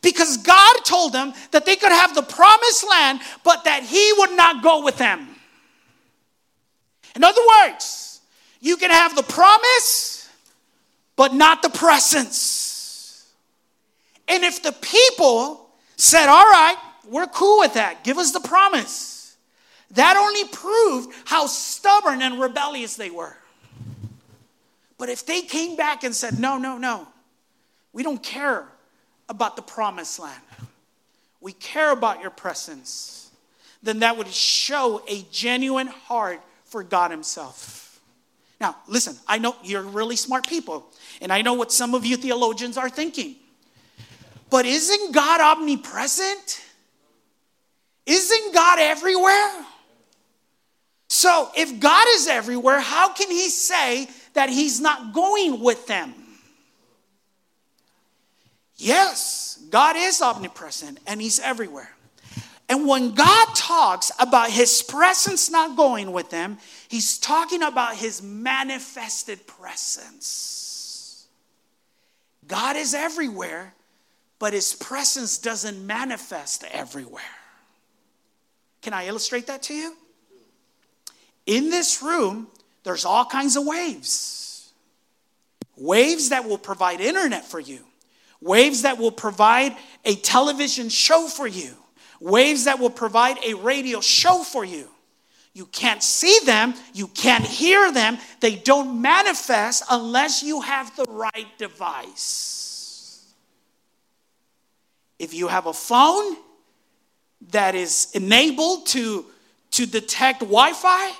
because 0.02 0.36
God 0.38 0.76
told 0.84 1.12
them 1.12 1.32
that 1.52 1.64
they 1.64 1.76
could 1.76 1.92
have 1.92 2.14
the 2.14 2.22
promised 2.22 2.88
land, 2.88 3.20
but 3.44 3.64
that 3.64 3.84
He 3.84 4.12
would 4.18 4.36
not 4.36 4.62
go 4.62 4.84
with 4.84 4.98
them. 4.98 5.28
In 7.14 7.24
other 7.24 7.40
words, 7.60 8.20
you 8.60 8.76
can 8.76 8.90
have 8.90 9.14
the 9.14 9.22
promise, 9.22 10.28
but 11.16 11.34
not 11.34 11.62
the 11.62 11.70
presence. 11.70 13.28
And 14.28 14.44
if 14.44 14.62
the 14.62 14.72
people 14.72 15.70
said, 15.96 16.28
All 16.28 16.44
right, 16.44 16.76
we're 17.08 17.26
cool 17.26 17.60
with 17.60 17.74
that, 17.74 18.02
give 18.02 18.18
us 18.18 18.32
the 18.32 18.40
promise, 18.40 19.36
that 19.92 20.16
only 20.16 20.44
proved 20.48 21.14
how 21.26 21.46
stubborn 21.46 22.22
and 22.22 22.40
rebellious 22.40 22.96
they 22.96 23.10
were. 23.10 23.36
But 24.98 25.08
if 25.08 25.26
they 25.26 25.42
came 25.42 25.76
back 25.76 26.02
and 26.02 26.14
said, 26.14 26.38
No, 26.38 26.58
no, 26.58 26.78
no, 26.78 27.06
we 27.92 28.02
don't 28.02 28.22
care 28.22 28.71
about 29.28 29.56
the 29.56 29.62
promised 29.62 30.18
land, 30.18 30.42
we 31.40 31.52
care 31.52 31.92
about 31.92 32.20
your 32.20 32.30
presence, 32.30 33.30
then 33.82 34.00
that 34.00 34.16
would 34.16 34.28
show 34.28 35.02
a 35.08 35.22
genuine 35.30 35.88
heart 35.88 36.40
for 36.64 36.82
God 36.82 37.10
Himself. 37.10 38.00
Now, 38.60 38.76
listen, 38.86 39.16
I 39.26 39.38
know 39.38 39.56
you're 39.64 39.82
really 39.82 40.14
smart 40.14 40.46
people, 40.46 40.86
and 41.20 41.32
I 41.32 41.42
know 41.42 41.54
what 41.54 41.72
some 41.72 41.94
of 41.94 42.06
you 42.06 42.16
theologians 42.16 42.76
are 42.76 42.88
thinking. 42.88 43.36
But 44.50 44.66
isn't 44.66 45.12
God 45.12 45.40
omnipresent? 45.40 46.62
Isn't 48.06 48.54
God 48.54 48.78
everywhere? 48.78 49.66
So, 51.08 51.50
if 51.56 51.80
God 51.80 52.06
is 52.10 52.28
everywhere, 52.28 52.80
how 52.80 53.12
can 53.12 53.30
He 53.30 53.48
say 53.48 54.08
that 54.34 54.48
He's 54.48 54.80
not 54.80 55.12
going 55.12 55.60
with 55.60 55.86
them? 55.86 56.14
Yes, 58.82 59.60
God 59.70 59.94
is 59.96 60.20
omnipresent 60.20 60.98
and 61.06 61.22
He's 61.22 61.38
everywhere. 61.38 61.94
And 62.68 62.88
when 62.88 63.14
God 63.14 63.54
talks 63.54 64.10
about 64.18 64.50
His 64.50 64.82
presence 64.82 65.48
not 65.50 65.76
going 65.76 66.10
with 66.10 66.30
them, 66.30 66.58
He's 66.88 67.16
talking 67.16 67.62
about 67.62 67.94
His 67.94 68.20
manifested 68.22 69.46
presence. 69.46 71.28
God 72.48 72.76
is 72.76 72.92
everywhere, 72.92 73.72
but 74.40 74.52
His 74.52 74.74
presence 74.74 75.38
doesn't 75.38 75.86
manifest 75.86 76.64
everywhere. 76.72 77.22
Can 78.80 78.94
I 78.94 79.06
illustrate 79.06 79.46
that 79.46 79.62
to 79.64 79.74
you? 79.74 79.96
In 81.46 81.70
this 81.70 82.02
room, 82.02 82.48
there's 82.82 83.04
all 83.04 83.26
kinds 83.26 83.54
of 83.54 83.64
waves. 83.64 84.72
Waves 85.76 86.30
that 86.30 86.48
will 86.48 86.58
provide 86.58 87.00
internet 87.00 87.44
for 87.44 87.60
you 87.60 87.84
waves 88.42 88.82
that 88.82 88.98
will 88.98 89.12
provide 89.12 89.74
a 90.04 90.16
television 90.16 90.88
show 90.88 91.28
for 91.28 91.46
you, 91.46 91.74
waves 92.20 92.64
that 92.64 92.78
will 92.78 92.90
provide 92.90 93.38
a 93.44 93.54
radio 93.54 94.00
show 94.00 94.42
for 94.42 94.64
you. 94.64 94.88
You 95.54 95.66
can't 95.66 96.02
see 96.02 96.38
them, 96.44 96.74
you 96.94 97.08
can't 97.08 97.44
hear 97.44 97.92
them, 97.92 98.18
they 98.40 98.56
don't 98.56 99.00
manifest 99.00 99.84
unless 99.90 100.42
you 100.42 100.62
have 100.62 100.94
the 100.96 101.04
right 101.04 101.46
device. 101.58 103.32
If 105.18 105.34
you 105.34 105.48
have 105.48 105.66
a 105.66 105.72
phone 105.72 106.36
that 107.50 107.74
is 107.74 108.08
enabled 108.14 108.86
to, 108.86 109.26
to 109.72 109.86
detect 109.86 110.40
Wi 110.40 110.72
Fi, 110.72 111.12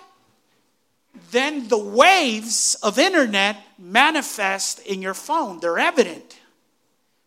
then 1.31 1.69
the 1.69 1.79
waves 1.79 2.75
of 2.83 2.99
internet 2.99 3.59
manifest 3.79 4.81
in 4.81 5.03
your 5.03 5.15
phone. 5.15 5.61
They're 5.61 5.79
evident. 5.79 6.39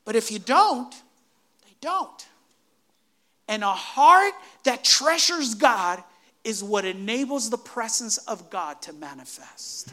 But 0.05 0.15
if 0.15 0.31
you 0.31 0.39
don't, 0.39 0.91
they 1.63 1.75
don't. 1.81 2.27
And 3.47 3.63
a 3.63 3.73
heart 3.73 4.33
that 4.63 4.83
treasures 4.83 5.55
God 5.55 6.03
is 6.43 6.63
what 6.63 6.85
enables 6.85 7.49
the 7.49 7.57
presence 7.57 8.17
of 8.19 8.49
God 8.49 8.81
to 8.83 8.93
manifest. 8.93 9.91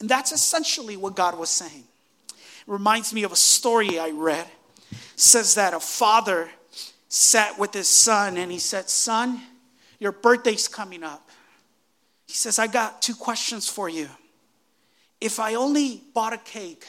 And 0.00 0.08
that's 0.08 0.32
essentially 0.32 0.96
what 0.96 1.16
God 1.16 1.38
was 1.38 1.48
saying. 1.48 1.84
It 2.28 2.34
reminds 2.66 3.12
me 3.12 3.22
of 3.22 3.32
a 3.32 3.36
story 3.36 3.98
I 3.98 4.10
read. 4.10 4.46
It 4.90 4.98
says 5.16 5.54
that 5.54 5.74
a 5.74 5.80
father 5.80 6.50
sat 7.08 7.58
with 7.58 7.72
his 7.72 7.88
son 7.88 8.36
and 8.36 8.52
he 8.52 8.58
said, 8.58 8.88
Son, 8.90 9.40
your 9.98 10.12
birthday's 10.12 10.68
coming 10.68 11.02
up. 11.02 11.28
He 12.26 12.34
says, 12.34 12.58
I 12.58 12.66
got 12.66 13.00
two 13.00 13.14
questions 13.14 13.68
for 13.68 13.88
you. 13.88 14.08
If 15.20 15.40
I 15.40 15.54
only 15.54 16.02
bought 16.14 16.32
a 16.32 16.38
cake, 16.38 16.86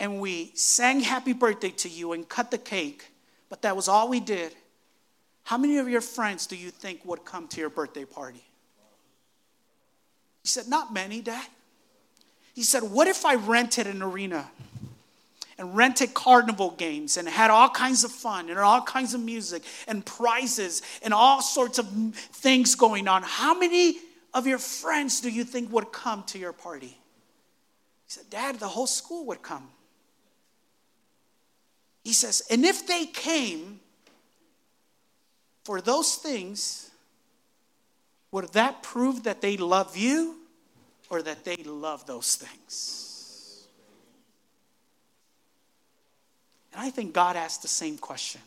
and 0.00 0.18
we 0.18 0.50
sang 0.54 1.00
happy 1.00 1.34
birthday 1.34 1.70
to 1.70 1.88
you 1.88 2.12
and 2.12 2.26
cut 2.26 2.50
the 2.50 2.58
cake, 2.58 3.12
but 3.50 3.62
that 3.62 3.76
was 3.76 3.86
all 3.86 4.08
we 4.08 4.18
did, 4.18 4.54
how 5.44 5.58
many 5.58 5.76
of 5.76 5.88
your 5.88 6.00
friends 6.00 6.46
do 6.46 6.56
you 6.56 6.70
think 6.70 7.04
would 7.04 7.24
come 7.24 7.46
to 7.48 7.60
your 7.60 7.70
birthday 7.70 8.06
party? 8.06 8.42
He 10.42 10.48
said, 10.48 10.68
Not 10.68 10.92
many, 10.92 11.20
Dad. 11.20 11.46
He 12.54 12.62
said, 12.62 12.82
What 12.82 13.08
if 13.08 13.26
I 13.26 13.34
rented 13.34 13.86
an 13.86 14.02
arena 14.02 14.50
and 15.58 15.76
rented 15.76 16.14
carnival 16.14 16.70
games 16.70 17.18
and 17.18 17.28
had 17.28 17.50
all 17.50 17.68
kinds 17.68 18.02
of 18.04 18.10
fun 18.10 18.48
and 18.48 18.58
all 18.58 18.80
kinds 18.80 19.12
of 19.12 19.20
music 19.20 19.62
and 19.86 20.04
prizes 20.06 20.80
and 21.02 21.12
all 21.12 21.42
sorts 21.42 21.78
of 21.78 21.88
things 22.14 22.74
going 22.74 23.06
on? 23.06 23.22
How 23.22 23.58
many 23.58 23.98
of 24.32 24.46
your 24.46 24.58
friends 24.58 25.20
do 25.20 25.28
you 25.28 25.44
think 25.44 25.70
would 25.72 25.92
come 25.92 26.22
to 26.28 26.38
your 26.38 26.52
party? 26.52 26.86
He 28.06 28.08
said, 28.08 28.30
Dad, 28.30 28.60
the 28.60 28.68
whole 28.68 28.86
school 28.86 29.26
would 29.26 29.42
come. 29.42 29.68
He 32.04 32.12
says, 32.12 32.42
and 32.50 32.64
if 32.64 32.86
they 32.86 33.06
came 33.06 33.80
for 35.64 35.80
those 35.80 36.16
things, 36.16 36.90
would 38.32 38.52
that 38.52 38.82
prove 38.82 39.24
that 39.24 39.40
they 39.40 39.56
love 39.56 39.96
you 39.96 40.36
or 41.08 41.22
that 41.22 41.44
they 41.44 41.56
love 41.56 42.06
those 42.06 42.36
things? 42.36 43.66
And 46.72 46.80
I 46.80 46.90
think 46.90 47.12
God 47.12 47.36
asked 47.36 47.62
the 47.62 47.68
same 47.68 47.98
question. 47.98 48.40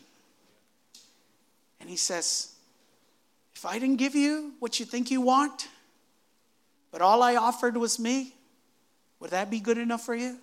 And 1.80 1.90
He 1.90 1.96
says, 1.96 2.54
If 3.54 3.66
I 3.66 3.78
didn't 3.78 3.96
give 3.96 4.14
you 4.14 4.54
what 4.58 4.80
you 4.80 4.86
think 4.86 5.10
you 5.10 5.20
want, 5.20 5.68
but 6.90 7.02
all 7.02 7.22
I 7.22 7.36
offered 7.36 7.76
was 7.76 7.98
me, 7.98 8.34
would 9.20 9.30
that 9.30 9.50
be 9.50 9.60
good 9.60 9.78
enough 9.78 10.04
for 10.04 10.14
you? 10.14 10.38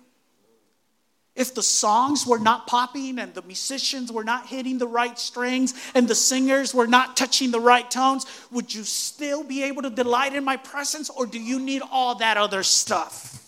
If 1.34 1.54
the 1.54 1.62
songs 1.62 2.26
were 2.26 2.38
not 2.38 2.66
popping 2.66 3.18
and 3.18 3.32
the 3.32 3.40
musicians 3.42 4.12
were 4.12 4.24
not 4.24 4.46
hitting 4.46 4.76
the 4.76 4.86
right 4.86 5.18
strings 5.18 5.72
and 5.94 6.06
the 6.06 6.14
singers 6.14 6.74
were 6.74 6.86
not 6.86 7.16
touching 7.16 7.50
the 7.50 7.60
right 7.60 7.90
tones, 7.90 8.26
would 8.50 8.74
you 8.74 8.84
still 8.84 9.42
be 9.42 9.62
able 9.62 9.82
to 9.82 9.90
delight 9.90 10.34
in 10.34 10.44
my 10.44 10.58
presence 10.58 11.08
or 11.08 11.24
do 11.24 11.40
you 11.40 11.58
need 11.58 11.80
all 11.90 12.16
that 12.16 12.36
other 12.36 12.62
stuff? 12.62 13.38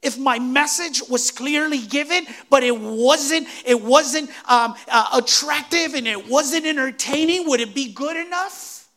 If 0.00 0.16
my 0.16 0.38
message 0.38 1.02
was 1.10 1.30
clearly 1.30 1.80
given, 1.80 2.26
but 2.48 2.62
it 2.62 2.78
wasn't, 2.78 3.48
it 3.66 3.82
wasn't 3.82 4.30
um, 4.48 4.76
uh, 4.86 5.10
attractive 5.14 5.94
and 5.94 6.06
it 6.06 6.28
wasn't 6.28 6.64
entertaining, 6.64 7.48
would 7.48 7.60
it 7.60 7.74
be 7.74 7.92
good 7.92 8.16
enough? 8.16 8.88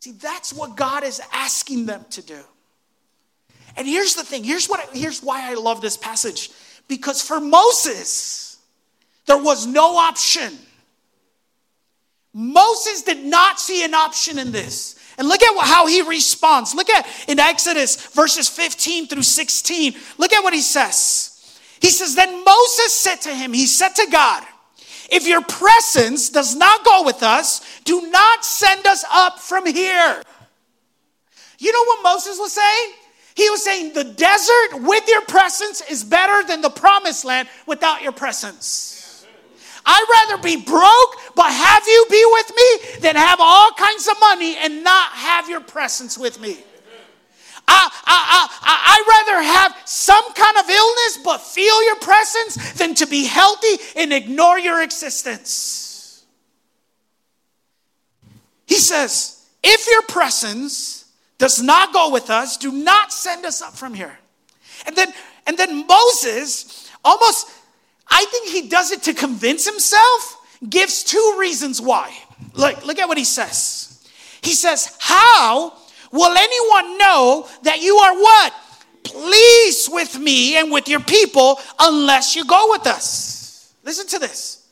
See, 0.00 0.12
that's 0.12 0.52
what 0.52 0.76
God 0.76 1.04
is 1.04 1.20
asking 1.32 1.86
them 1.86 2.04
to 2.10 2.22
do. 2.22 2.40
And 3.76 3.86
here's 3.86 4.14
the 4.14 4.22
thing 4.22 4.44
here's, 4.44 4.66
what, 4.66 4.88
here's 4.92 5.22
why 5.22 5.50
I 5.50 5.54
love 5.54 5.80
this 5.80 5.96
passage. 5.96 6.50
Because 6.88 7.22
for 7.22 7.40
Moses, 7.40 8.58
there 9.26 9.38
was 9.38 9.66
no 9.66 9.96
option. 9.96 10.52
Moses 12.32 13.02
did 13.02 13.24
not 13.24 13.60
see 13.60 13.84
an 13.84 13.94
option 13.94 14.38
in 14.38 14.52
this. 14.52 14.98
And 15.16 15.28
look 15.28 15.42
at 15.42 15.64
how 15.64 15.86
he 15.86 16.02
responds. 16.02 16.74
Look 16.74 16.90
at 16.90 17.06
in 17.28 17.38
Exodus 17.38 18.08
verses 18.08 18.48
15 18.48 19.06
through 19.06 19.22
16. 19.22 19.94
Look 20.18 20.32
at 20.32 20.42
what 20.42 20.52
he 20.52 20.60
says. 20.60 21.30
He 21.80 21.90
says, 21.90 22.16
Then 22.16 22.44
Moses 22.44 22.92
said 22.92 23.16
to 23.22 23.34
him, 23.34 23.52
He 23.52 23.66
said 23.66 23.90
to 23.90 24.08
God, 24.10 24.42
If 25.10 25.26
your 25.26 25.42
presence 25.42 26.30
does 26.30 26.56
not 26.56 26.84
go 26.84 27.04
with 27.04 27.22
us, 27.22 27.80
do 27.84 28.10
not 28.10 28.44
send 28.44 28.86
us 28.86 29.04
up 29.12 29.38
from 29.38 29.66
here. 29.66 30.22
You 31.58 31.72
know 31.72 31.84
what 31.84 32.02
Moses 32.02 32.38
was 32.38 32.52
saying? 32.52 32.92
He 33.34 33.50
was 33.50 33.64
saying 33.64 33.94
the 33.94 34.04
desert 34.04 34.80
with 34.82 35.08
your 35.08 35.22
presence 35.22 35.82
is 35.90 36.04
better 36.04 36.46
than 36.46 36.60
the 36.60 36.70
promised 36.70 37.24
land 37.24 37.48
without 37.66 38.02
your 38.02 38.12
presence. 38.12 39.26
I'd 39.84 40.26
rather 40.28 40.42
be 40.42 40.56
broke 40.56 41.34
but 41.34 41.50
have 41.50 41.82
you 41.86 42.06
be 42.10 42.24
with 42.32 42.52
me 42.56 43.00
than 43.00 43.16
have 43.16 43.38
all 43.40 43.70
kinds 43.72 44.08
of 44.08 44.18
money 44.20 44.56
and 44.56 44.84
not 44.84 45.10
have 45.12 45.48
your 45.48 45.60
presence 45.60 46.16
with 46.16 46.40
me. 46.40 46.58
I, 47.66 47.90
I, 48.04 48.48
I, 48.62 48.94
I'd 48.94 49.26
rather 49.26 49.42
have 49.42 49.88
some 49.88 50.32
kind 50.34 50.56
of 50.58 50.68
illness 50.68 51.18
but 51.24 51.40
feel 51.40 51.84
your 51.86 51.96
presence 51.96 52.74
than 52.74 52.94
to 52.96 53.06
be 53.06 53.24
healthy 53.24 53.82
and 53.96 54.12
ignore 54.12 54.58
your 54.58 54.82
existence. 54.82 56.24
He 58.66 58.76
says, 58.76 59.46
if 59.62 59.86
your 59.88 60.02
presence 60.02 61.03
does 61.38 61.60
not 61.62 61.92
go 61.92 62.10
with 62.10 62.30
us, 62.30 62.56
do 62.56 62.72
not 62.72 63.12
send 63.12 63.44
us 63.44 63.60
up 63.62 63.74
from 63.74 63.94
here. 63.94 64.18
And 64.86 64.96
then, 64.96 65.12
and 65.46 65.56
then 65.56 65.86
Moses 65.86 66.90
almost, 67.04 67.48
I 68.08 68.24
think 68.26 68.50
he 68.50 68.68
does 68.68 68.92
it 68.92 69.02
to 69.04 69.14
convince 69.14 69.66
himself, 69.66 70.36
gives 70.68 71.04
two 71.04 71.36
reasons 71.38 71.80
why. 71.80 72.14
Look, 72.54 72.84
look 72.86 72.98
at 72.98 73.08
what 73.08 73.18
he 73.18 73.24
says. 73.24 74.06
He 74.42 74.52
says, 74.52 74.96
How 75.00 75.72
will 76.12 76.36
anyone 76.36 76.98
know 76.98 77.48
that 77.62 77.80
you 77.80 77.96
are 77.96 78.14
what? 78.14 78.54
Pleased 79.02 79.92
with 79.92 80.18
me 80.18 80.56
and 80.56 80.70
with 80.70 80.88
your 80.88 81.00
people 81.00 81.58
unless 81.78 82.36
you 82.36 82.44
go 82.46 82.70
with 82.70 82.86
us. 82.86 83.74
Listen 83.84 84.06
to 84.08 84.18
this. 84.18 84.66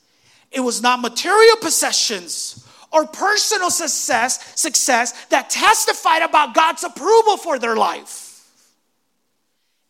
It 0.50 0.60
was 0.60 0.82
not 0.82 1.00
material 1.00 1.56
possessions 1.56 2.61
or 2.92 3.06
personal 3.06 3.70
success, 3.70 4.60
success 4.60 5.12
that 5.26 5.50
testified 5.50 6.22
about 6.22 6.54
God's 6.54 6.84
approval 6.84 7.36
for 7.36 7.58
their 7.58 7.76
life. 7.76 8.46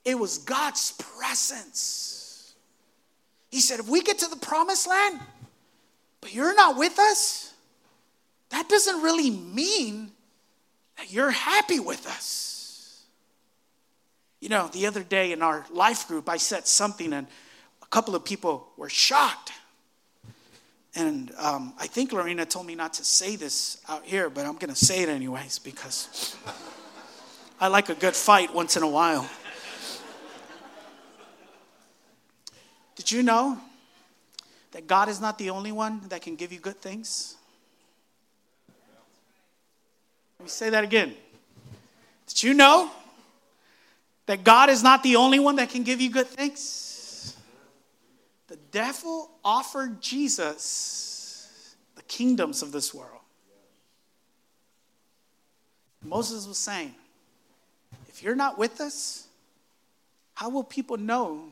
It 0.05 0.19
was 0.19 0.39
God's 0.39 0.93
presence. 0.93 2.55
He 3.51 3.61
said, 3.61 3.81
if 3.81 3.89
we 3.89 4.03
get 4.03 4.19
to 4.19 4.29
the 4.29 4.37
promised 4.37 4.89
land, 4.89 5.21
but 6.21 6.35
you're 6.35 6.55
not 6.55 6.77
with 6.79 6.99
us, 6.99 7.53
that 8.51 8.69
doesn't 8.69 9.03
really 9.03 9.31
mean 9.31 10.11
that 10.99 11.13
you're 11.13 11.31
happy 11.31 11.81
with 11.81 12.07
us. 12.07 13.03
You 14.41 14.49
know, 14.49 14.69
the 14.73 14.87
other 14.87 15.03
day 15.03 15.33
in 15.33 15.41
our 15.41 15.65
life 15.71 16.09
group, 16.09 16.29
I 16.29 16.37
said 16.37 16.67
something, 16.67 17.13
and 17.13 17.27
a 17.83 17.87
couple 17.87 18.15
of 18.15 18.25
people 18.25 18.69
were 18.77 18.89
shocked. 18.89 19.53
And 20.95 21.33
um, 21.39 21.73
I 21.79 21.87
think 21.87 22.13
Lorena 22.13 22.45
told 22.45 22.67
me 22.67 22.75
not 22.75 22.95
to 22.95 23.05
say 23.05 23.37
this 23.37 23.79
out 23.89 24.05
here, 24.05 24.29
but 24.29 24.45
I'm 24.45 24.57
going 24.57 24.73
to 24.73 24.85
say 24.85 25.03
it 25.03 25.09
anyways 25.09 25.59
because 25.59 26.37
I 27.61 27.69
like 27.69 27.89
a 27.89 27.95
good 27.95 28.15
fight 28.15 28.55
once 28.55 28.77
in 28.77 28.83
a 28.83 28.89
while. 28.89 29.29
Did 32.95 33.11
you 33.11 33.23
know 33.23 33.59
that 34.73 34.87
God 34.87 35.09
is 35.09 35.21
not 35.21 35.39
the 35.39 35.51
only 35.51 35.73
one 35.73 36.03
that 36.09 36.21
can 36.21 36.37
give 36.37 36.53
you 36.53 36.59
good 36.59 36.81
things? 36.81 37.37
Let 40.39 40.45
me 40.45 40.51
say 40.51 40.71
that 40.71 40.85
again. 40.85 41.15
Did 42.27 42.43
you 42.43 42.53
know 42.53 42.91
that 44.27 44.45
God 44.45 44.69
is 44.69 44.83
not 44.83 45.03
the 45.03 45.17
only 45.17 45.39
one 45.39 45.57
that 45.57 45.71
can 45.71 45.85
give 45.85 46.01
you 46.01 46.11
good 46.11 46.27
things? 46.27 46.92
The 48.53 48.59
devil 48.71 49.31
offered 49.43 50.03
Jesus 50.03 51.75
the 51.97 52.03
kingdoms 52.03 52.61
of 52.61 52.71
this 52.71 52.93
world. 52.93 53.23
Moses 56.03 56.47
was 56.47 56.59
saying, 56.59 56.95
if 58.11 58.23
you're 58.23 58.35
not 58.35 58.59
with 58.59 58.83
us, 58.83 59.27
how 60.35 60.51
will 60.51 60.65
people 60.65 60.99
know 60.99 61.51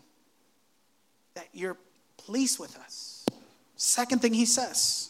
that 1.32 1.48
you're 1.54 1.78
pleased 2.18 2.58
with 2.58 2.76
us? 2.76 3.24
Second 3.76 4.20
thing 4.20 4.34
he 4.34 4.44
says, 4.44 5.08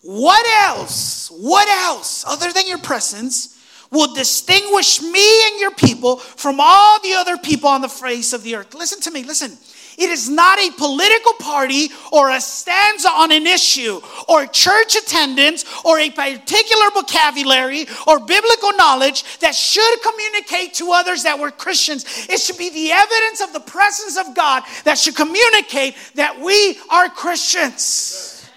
what 0.00 0.46
else, 0.62 1.28
what 1.28 1.66
else, 1.68 2.24
other 2.24 2.52
than 2.52 2.68
your 2.68 2.78
presence, 2.78 3.60
will 3.90 4.14
distinguish 4.14 5.02
me 5.02 5.46
and 5.48 5.58
your 5.58 5.72
people 5.72 6.18
from 6.18 6.60
all 6.60 7.00
the 7.00 7.14
other 7.14 7.36
people 7.36 7.68
on 7.68 7.80
the 7.80 7.88
face 7.88 8.32
of 8.32 8.44
the 8.44 8.54
earth? 8.54 8.74
Listen 8.74 9.00
to 9.00 9.10
me, 9.10 9.24
listen. 9.24 9.58
It 9.96 10.10
is 10.10 10.28
not 10.28 10.58
a 10.58 10.70
political 10.72 11.34
party 11.34 11.90
or 12.12 12.30
a 12.30 12.40
stanza 12.40 13.08
on 13.08 13.30
an 13.32 13.46
issue 13.46 14.00
or 14.28 14.46
church 14.46 14.96
attendance 14.96 15.64
or 15.84 15.98
a 15.98 16.10
particular 16.10 16.90
vocabulary 16.92 17.86
or 18.06 18.18
biblical 18.20 18.72
knowledge 18.76 19.38
that 19.38 19.54
should 19.54 20.02
communicate 20.02 20.74
to 20.74 20.92
others 20.92 21.22
that 21.22 21.38
we're 21.38 21.50
Christians. 21.50 22.04
It 22.28 22.40
should 22.40 22.58
be 22.58 22.70
the 22.70 22.92
evidence 22.92 23.40
of 23.40 23.52
the 23.52 23.60
presence 23.60 24.16
of 24.16 24.34
God 24.34 24.64
that 24.84 24.98
should 24.98 25.16
communicate 25.16 25.96
that 26.14 26.40
we 26.40 26.78
are 26.90 27.08
Christians. 27.08 28.50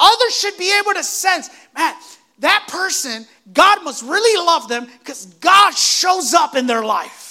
Others 0.00 0.36
should 0.36 0.58
be 0.58 0.76
able 0.78 0.94
to 0.94 1.04
sense, 1.04 1.50
man, 1.74 1.94
that 2.40 2.66
person, 2.68 3.26
God 3.52 3.84
must 3.84 4.02
really 4.02 4.44
love 4.44 4.68
them 4.68 4.86
because 4.98 5.26
God 5.26 5.70
shows 5.72 6.34
up 6.34 6.56
in 6.56 6.66
their 6.66 6.84
life. 6.84 7.23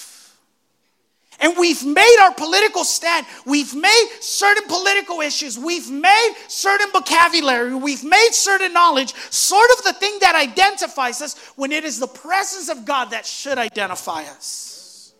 And 1.43 1.57
we've 1.57 1.85
made 1.85 2.17
our 2.21 2.33
political 2.33 2.85
stand. 2.85 3.25
We've 3.45 3.75
made 3.75 4.07
certain 4.21 4.63
political 4.65 5.19
issues. 5.19 5.59
We've 5.59 5.91
made 5.91 6.35
certain 6.47 6.89
vocabulary. 6.91 7.75
We've 7.75 8.05
made 8.05 8.29
certain 8.31 8.71
knowledge 8.71 9.13
sort 9.29 9.69
of 9.77 9.83
the 9.83 9.91
thing 9.91 10.19
that 10.21 10.35
identifies 10.35 11.21
us 11.21 11.37
when 11.57 11.73
it 11.73 11.83
is 11.83 11.99
the 11.99 12.07
presence 12.07 12.69
of 12.69 12.85
God 12.85 13.11
that 13.11 13.25
should 13.25 13.57
identify 13.57 14.23
us. 14.23 15.13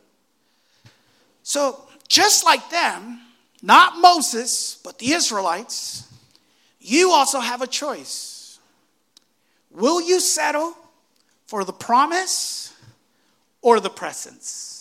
So, 1.43 1.83
just 2.07 2.45
like 2.45 2.69
them, 2.69 3.19
not 3.61 3.97
Moses, 3.97 4.79
but 4.81 4.99
the 4.99 5.11
Israelites, 5.11 6.07
you 6.79 7.11
also 7.11 7.41
have 7.41 7.61
a 7.61 7.67
choice. 7.67 8.59
Will 9.71 10.01
you 10.01 10.21
settle 10.21 10.73
for 11.47 11.65
the 11.65 11.73
promise 11.73 12.73
or 13.61 13.81
the 13.81 13.89
presence? 13.89 14.72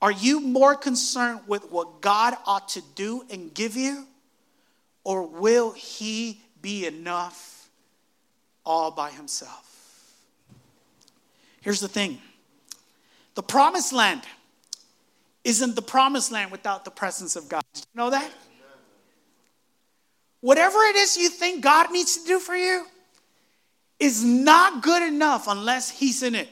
Are 0.00 0.12
you 0.12 0.40
more 0.40 0.74
concerned 0.76 1.40
with 1.46 1.70
what 1.70 2.00
God 2.00 2.36
ought 2.46 2.68
to 2.70 2.82
do 2.94 3.24
and 3.30 3.52
give 3.52 3.76
you, 3.76 4.06
or 5.02 5.26
will 5.26 5.72
He 5.72 6.40
be 6.62 6.86
enough 6.86 7.68
all 8.64 8.90
by 8.90 9.10
Himself? 9.10 9.64
Here's 11.60 11.80
the 11.80 11.88
thing 11.88 12.18
the 13.34 13.42
promised 13.42 13.92
land 13.92 14.22
isn't 15.44 15.76
the 15.76 15.82
promised 15.82 16.30
land 16.30 16.50
without 16.50 16.84
the 16.84 16.90
presence 16.90 17.34
of 17.34 17.48
God. 17.48 17.62
you 17.74 17.82
know 17.94 18.10
that? 18.10 18.30
Whatever 20.40 20.78
it 20.82 20.96
is 20.96 21.16
you 21.16 21.28
think 21.30 21.62
God 21.62 21.90
needs 21.90 22.18
to 22.18 22.26
do 22.26 22.38
for 22.38 22.54
you 22.54 22.84
is 23.98 24.22
not 24.22 24.82
good 24.82 25.02
enough 25.02 25.48
unless 25.48 25.90
He's 25.90 26.22
in 26.22 26.34
it. 26.34 26.48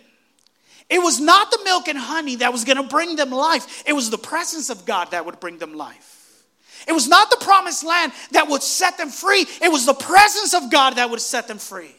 It 0.89 1.01
was 1.01 1.19
not 1.19 1.51
the 1.51 1.61
milk 1.65 1.89
and 1.89 1.99
honey 1.99 2.37
that 2.37 2.53
was 2.53 2.65
going 2.65 2.77
to 2.77 2.85
bring 2.85 3.17
them 3.17 3.31
life, 3.31 3.83
it 3.87 3.93
was 3.93 4.11
the 4.11 4.19
presence 4.19 4.71
of 4.71 4.85
God 4.87 5.11
that 5.11 5.27
would 5.27 5.41
bring 5.41 5.59
them 5.59 5.75
life. 5.75 6.45
It 6.87 6.93
was 6.93 7.09
not 7.09 7.31
the 7.31 7.39
promised 7.39 7.85
land 7.85 8.13
that 8.31 8.49
would 8.49 8.63
set 8.63 8.97
them 8.97 9.11
free, 9.11 9.47
it 9.63 9.71
was 9.71 9.87
the 9.87 9.95
presence 9.95 10.55
of 10.55 10.71
God 10.71 10.97
that 10.97 11.11
would 11.11 11.21
set 11.21 11.49
them 11.49 11.59
free. 11.59 11.95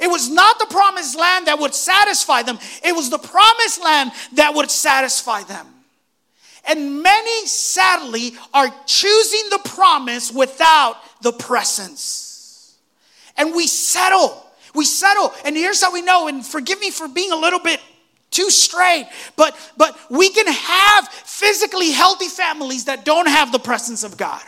It 0.00 0.08
was 0.08 0.30
not 0.30 0.58
the 0.58 0.66
promised 0.66 1.16
land 1.18 1.46
that 1.46 1.58
would 1.58 1.74
satisfy 1.74 2.42
them, 2.42 2.58
it 2.84 2.94
was 2.94 3.10
the 3.10 3.18
promised 3.18 3.82
land 3.82 4.10
that 4.34 4.54
would 4.54 4.70
satisfy 4.70 5.42
them. 5.44 5.66
And 6.66 7.02
many, 7.02 7.46
sadly, 7.46 8.32
are 8.54 8.68
choosing 8.86 9.50
the 9.50 9.60
promise 9.64 10.32
without 10.32 10.96
the 11.20 11.32
presence. 11.32 12.76
And 13.36 13.54
we 13.54 13.66
settle. 13.66 14.46
We 14.74 14.84
settle. 14.84 15.32
And 15.44 15.56
here's 15.56 15.82
how 15.82 15.92
we 15.92 16.02
know, 16.02 16.28
and 16.28 16.46
forgive 16.46 16.80
me 16.80 16.90
for 16.90 17.08
being 17.08 17.32
a 17.32 17.36
little 17.36 17.58
bit 17.58 17.80
too 18.32 18.50
straight, 18.50 19.06
but 19.36 19.56
but 19.76 19.96
we 20.10 20.30
can 20.30 20.46
have 20.46 21.08
physically 21.08 21.90
healthy 21.92 22.28
families 22.28 22.86
that 22.86 23.04
don't 23.04 23.28
have 23.28 23.52
the 23.52 23.58
presence 23.58 24.02
of 24.02 24.16
God. 24.16 24.42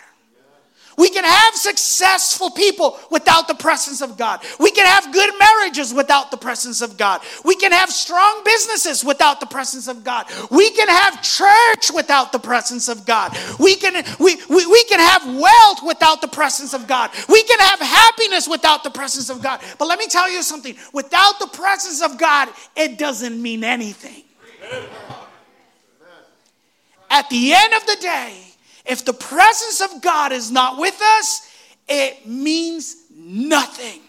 We 0.96 1.10
can 1.10 1.24
have 1.24 1.54
successful 1.54 2.50
people 2.50 2.98
without 3.10 3.48
the 3.48 3.54
presence 3.54 4.00
of 4.00 4.16
God. 4.16 4.44
We 4.60 4.70
can 4.70 4.86
have 4.86 5.12
good 5.12 5.30
marriages 5.38 5.92
without 5.92 6.30
the 6.30 6.36
presence 6.36 6.82
of 6.82 6.96
God. 6.96 7.22
We 7.44 7.56
can 7.56 7.72
have 7.72 7.90
strong 7.90 8.42
businesses 8.44 9.04
without 9.04 9.40
the 9.40 9.46
presence 9.46 9.88
of 9.88 10.04
God. 10.04 10.26
We 10.50 10.70
can 10.70 10.88
have 10.88 11.22
church 11.22 11.90
without 11.94 12.32
the 12.32 12.38
presence 12.38 12.88
of 12.88 13.06
God. 13.06 13.36
We 13.58 13.76
can, 13.76 14.04
we, 14.18 14.36
we, 14.48 14.66
we 14.66 14.84
can 14.84 15.00
have 15.00 15.26
wealth 15.26 15.80
without 15.84 16.20
the 16.20 16.28
presence 16.28 16.74
of 16.74 16.86
God. 16.86 17.10
We 17.28 17.42
can 17.44 17.58
have 17.58 17.80
happiness 17.80 18.48
without 18.48 18.84
the 18.84 18.90
presence 18.90 19.30
of 19.30 19.42
God. 19.42 19.60
But 19.78 19.88
let 19.88 19.98
me 19.98 20.06
tell 20.06 20.30
you 20.30 20.42
something 20.42 20.76
without 20.92 21.38
the 21.38 21.48
presence 21.48 22.02
of 22.02 22.18
God, 22.18 22.48
it 22.76 22.98
doesn't 22.98 23.40
mean 23.40 23.64
anything. 23.64 24.22
At 27.10 27.28
the 27.30 27.52
end 27.54 27.74
of 27.74 27.86
the 27.86 27.96
day, 28.00 28.53
if 28.84 29.04
the 29.04 29.12
presence 29.12 29.80
of 29.80 30.02
God 30.02 30.32
is 30.32 30.50
not 30.50 30.78
with 30.78 31.00
us, 31.18 31.50
it 31.88 32.26
means 32.26 32.96
nothing. 33.14 34.00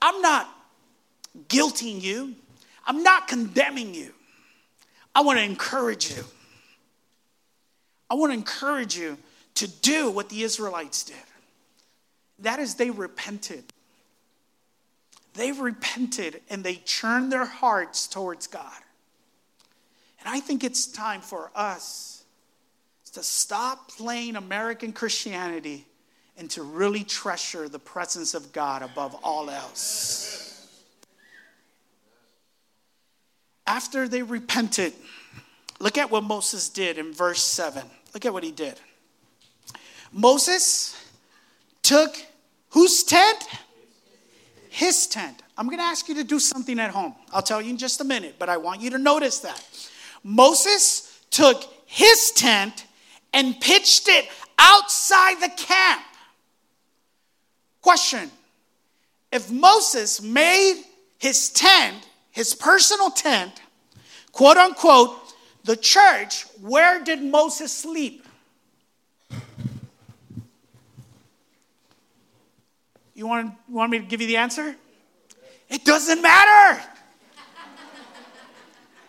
I'm 0.00 0.20
not 0.22 0.48
guilting 1.48 2.00
you. 2.00 2.34
I'm 2.86 3.02
not 3.02 3.28
condemning 3.28 3.94
you. 3.94 4.12
I 5.14 5.22
want 5.22 5.38
to 5.38 5.44
encourage 5.44 6.10
you. 6.10 6.24
I 8.10 8.14
want 8.14 8.32
to 8.32 8.38
encourage 8.38 8.96
you 8.96 9.18
to 9.56 9.68
do 9.68 10.10
what 10.10 10.28
the 10.28 10.42
Israelites 10.42 11.02
did. 11.04 11.16
That 12.38 12.60
is, 12.60 12.76
they 12.76 12.90
repented. 12.90 13.64
They 15.34 15.52
repented 15.52 16.40
and 16.48 16.62
they 16.62 16.76
turned 16.76 17.32
their 17.32 17.44
hearts 17.44 18.06
towards 18.06 18.46
God. 18.46 18.80
And 20.28 20.36
I 20.36 20.40
think 20.40 20.62
it's 20.62 20.86
time 20.86 21.22
for 21.22 21.50
us 21.54 22.22
to 23.12 23.22
stop 23.22 23.90
playing 23.92 24.36
American 24.36 24.92
Christianity 24.92 25.86
and 26.36 26.50
to 26.50 26.62
really 26.62 27.02
treasure 27.02 27.66
the 27.66 27.78
presence 27.78 28.34
of 28.34 28.52
God 28.52 28.82
above 28.82 29.16
all 29.24 29.48
else. 29.48 30.68
After 33.66 34.06
they 34.06 34.22
repented, 34.22 34.92
look 35.80 35.96
at 35.96 36.10
what 36.10 36.24
Moses 36.24 36.68
did 36.68 36.98
in 36.98 37.14
verse 37.14 37.42
7. 37.42 37.82
Look 38.12 38.26
at 38.26 38.32
what 38.34 38.44
he 38.44 38.52
did. 38.52 38.78
Moses 40.12 40.94
took 41.82 42.14
whose 42.68 43.02
tent? 43.02 43.46
His 44.68 45.06
tent. 45.06 45.42
I'm 45.56 45.68
going 45.68 45.78
to 45.78 45.84
ask 45.84 46.06
you 46.06 46.16
to 46.16 46.24
do 46.24 46.38
something 46.38 46.78
at 46.78 46.90
home. 46.90 47.14
I'll 47.32 47.40
tell 47.40 47.62
you 47.62 47.70
in 47.70 47.78
just 47.78 48.02
a 48.02 48.04
minute, 48.04 48.34
but 48.38 48.50
I 48.50 48.58
want 48.58 48.82
you 48.82 48.90
to 48.90 48.98
notice 48.98 49.38
that. 49.38 49.64
Moses 50.22 51.20
took 51.30 51.62
his 51.86 52.32
tent 52.32 52.86
and 53.32 53.60
pitched 53.60 54.08
it 54.08 54.28
outside 54.58 55.40
the 55.40 55.50
camp. 55.56 56.02
Question 57.80 58.30
If 59.32 59.50
Moses 59.50 60.20
made 60.20 60.82
his 61.18 61.50
tent, 61.50 62.08
his 62.30 62.54
personal 62.54 63.10
tent, 63.10 63.60
quote 64.32 64.56
unquote, 64.56 65.16
the 65.64 65.76
church, 65.76 66.44
where 66.60 67.02
did 67.02 67.22
Moses 67.22 67.72
sleep? 67.72 68.24
You 73.14 73.26
want, 73.26 73.52
you 73.68 73.74
want 73.74 73.90
me 73.90 73.98
to 73.98 74.04
give 74.04 74.20
you 74.20 74.28
the 74.28 74.36
answer? 74.36 74.76
It 75.68 75.84
doesn't 75.84 76.22
matter. 76.22 76.80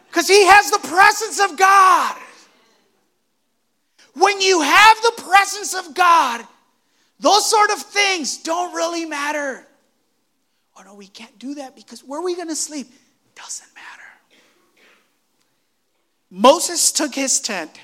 Because 0.09 0.27
he 0.27 0.45
has 0.45 0.71
the 0.71 0.79
presence 0.87 1.39
of 1.39 1.57
God. 1.57 2.15
When 4.15 4.41
you 4.41 4.61
have 4.61 4.97
the 5.01 5.23
presence 5.23 5.73
of 5.75 5.93
God, 5.93 6.45
those 7.19 7.49
sort 7.49 7.69
of 7.69 7.79
things 7.79 8.37
don't 8.37 8.73
really 8.73 9.05
matter. 9.05 9.65
Oh 10.77 10.83
no, 10.83 10.95
we 10.95 11.07
can't 11.07 11.37
do 11.37 11.55
that 11.55 11.75
because 11.75 12.01
where 12.03 12.19
are 12.19 12.23
we 12.23 12.35
going 12.35 12.47
to 12.47 12.55
sleep? 12.55 12.87
Doesn't 13.35 13.69
matter. 13.75 14.03
Moses 16.31 16.91
took 16.91 17.13
his 17.15 17.39
tent 17.39 17.79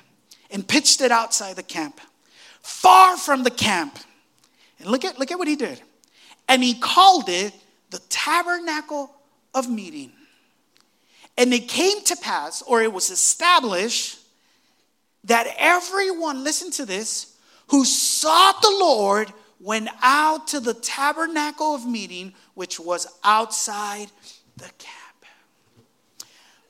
and 0.52 0.68
pitched 0.68 1.02
it 1.02 1.12
outside 1.12 1.56
the 1.56 1.64
camp, 1.64 2.00
far 2.62 3.18
from 3.18 3.44
the 3.44 3.52
camp. 3.52 3.98
And 4.80 4.90
look 4.90 5.04
at, 5.04 5.18
look 5.20 5.32
at 5.32 5.40
what 5.40 5.48
he 5.48 5.56
did. 5.56 5.82
And 6.48 6.64
he 6.64 6.74
called 6.74 7.28
it 7.28 7.54
the 7.90 8.00
tabernacle 8.10 9.12
of 9.54 9.70
meeting. 9.70 10.12
And 11.38 11.54
it 11.54 11.68
came 11.68 12.02
to 12.04 12.16
pass, 12.16 12.62
or 12.62 12.82
it 12.82 12.94
was 12.94 13.10
established, 13.10 14.20
that 15.26 15.48
everyone, 15.58 16.44
listen 16.44 16.72
to 16.72 16.86
this, 16.86 17.36
who 17.68 17.84
sought 17.84 18.62
the 18.62 18.76
Lord 18.80 19.34
went 19.60 19.90
out 20.02 20.48
to 20.50 20.60
the 20.60 20.74
tabernacle 20.74 21.76
of 21.76 21.86
meeting, 21.86 22.34
which 22.54 22.80
was 22.80 23.08
outside 23.24 24.08
the 24.58 24.70
camp. 24.78 25.26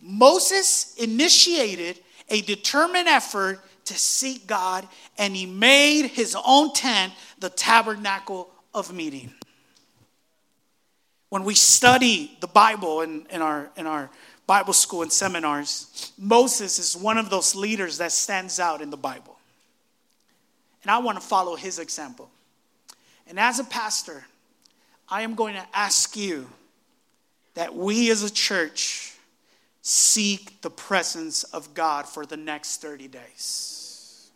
Moses 0.01 0.95
initiated 0.95 1.99
a 2.29 2.41
determined 2.41 3.07
effort 3.07 3.59
to 3.85 3.93
seek 3.93 4.47
God, 4.47 4.87
and 5.17 5.35
he 5.35 5.45
made 5.45 6.07
his 6.07 6.35
own 6.45 6.73
tent 6.73 7.13
the 7.39 7.49
tabernacle 7.49 8.49
of 8.73 8.93
meeting. 8.93 9.33
When 11.29 11.43
we 11.43 11.55
study 11.55 12.37
the 12.39 12.47
Bible 12.47 13.01
in, 13.01 13.25
in, 13.29 13.41
our, 13.41 13.69
in 13.75 13.87
our 13.87 14.09
Bible 14.47 14.73
school 14.73 15.01
and 15.01 15.11
seminars, 15.11 16.11
Moses 16.17 16.77
is 16.77 16.95
one 16.95 17.17
of 17.17 17.29
those 17.29 17.55
leaders 17.55 17.97
that 17.97 18.11
stands 18.11 18.59
out 18.59 18.81
in 18.81 18.89
the 18.89 18.97
Bible. 18.97 19.37
And 20.83 20.91
I 20.91 20.99
want 20.99 21.19
to 21.19 21.25
follow 21.25 21.55
his 21.55 21.79
example. 21.79 22.29
And 23.27 23.39
as 23.39 23.59
a 23.59 23.63
pastor, 23.63 24.23
I 25.09 25.23
am 25.23 25.33
going 25.33 25.55
to 25.55 25.65
ask 25.73 26.15
you 26.15 26.47
that 27.55 27.73
we 27.73 28.11
as 28.11 28.21
a 28.21 28.31
church 28.31 29.13
seek 29.81 30.61
the 30.61 30.69
presence 30.69 31.43
of 31.45 31.73
God 31.73 32.07
for 32.07 32.25
the 32.25 32.37
next 32.37 32.81
30 32.81 33.07
days. 33.07 34.29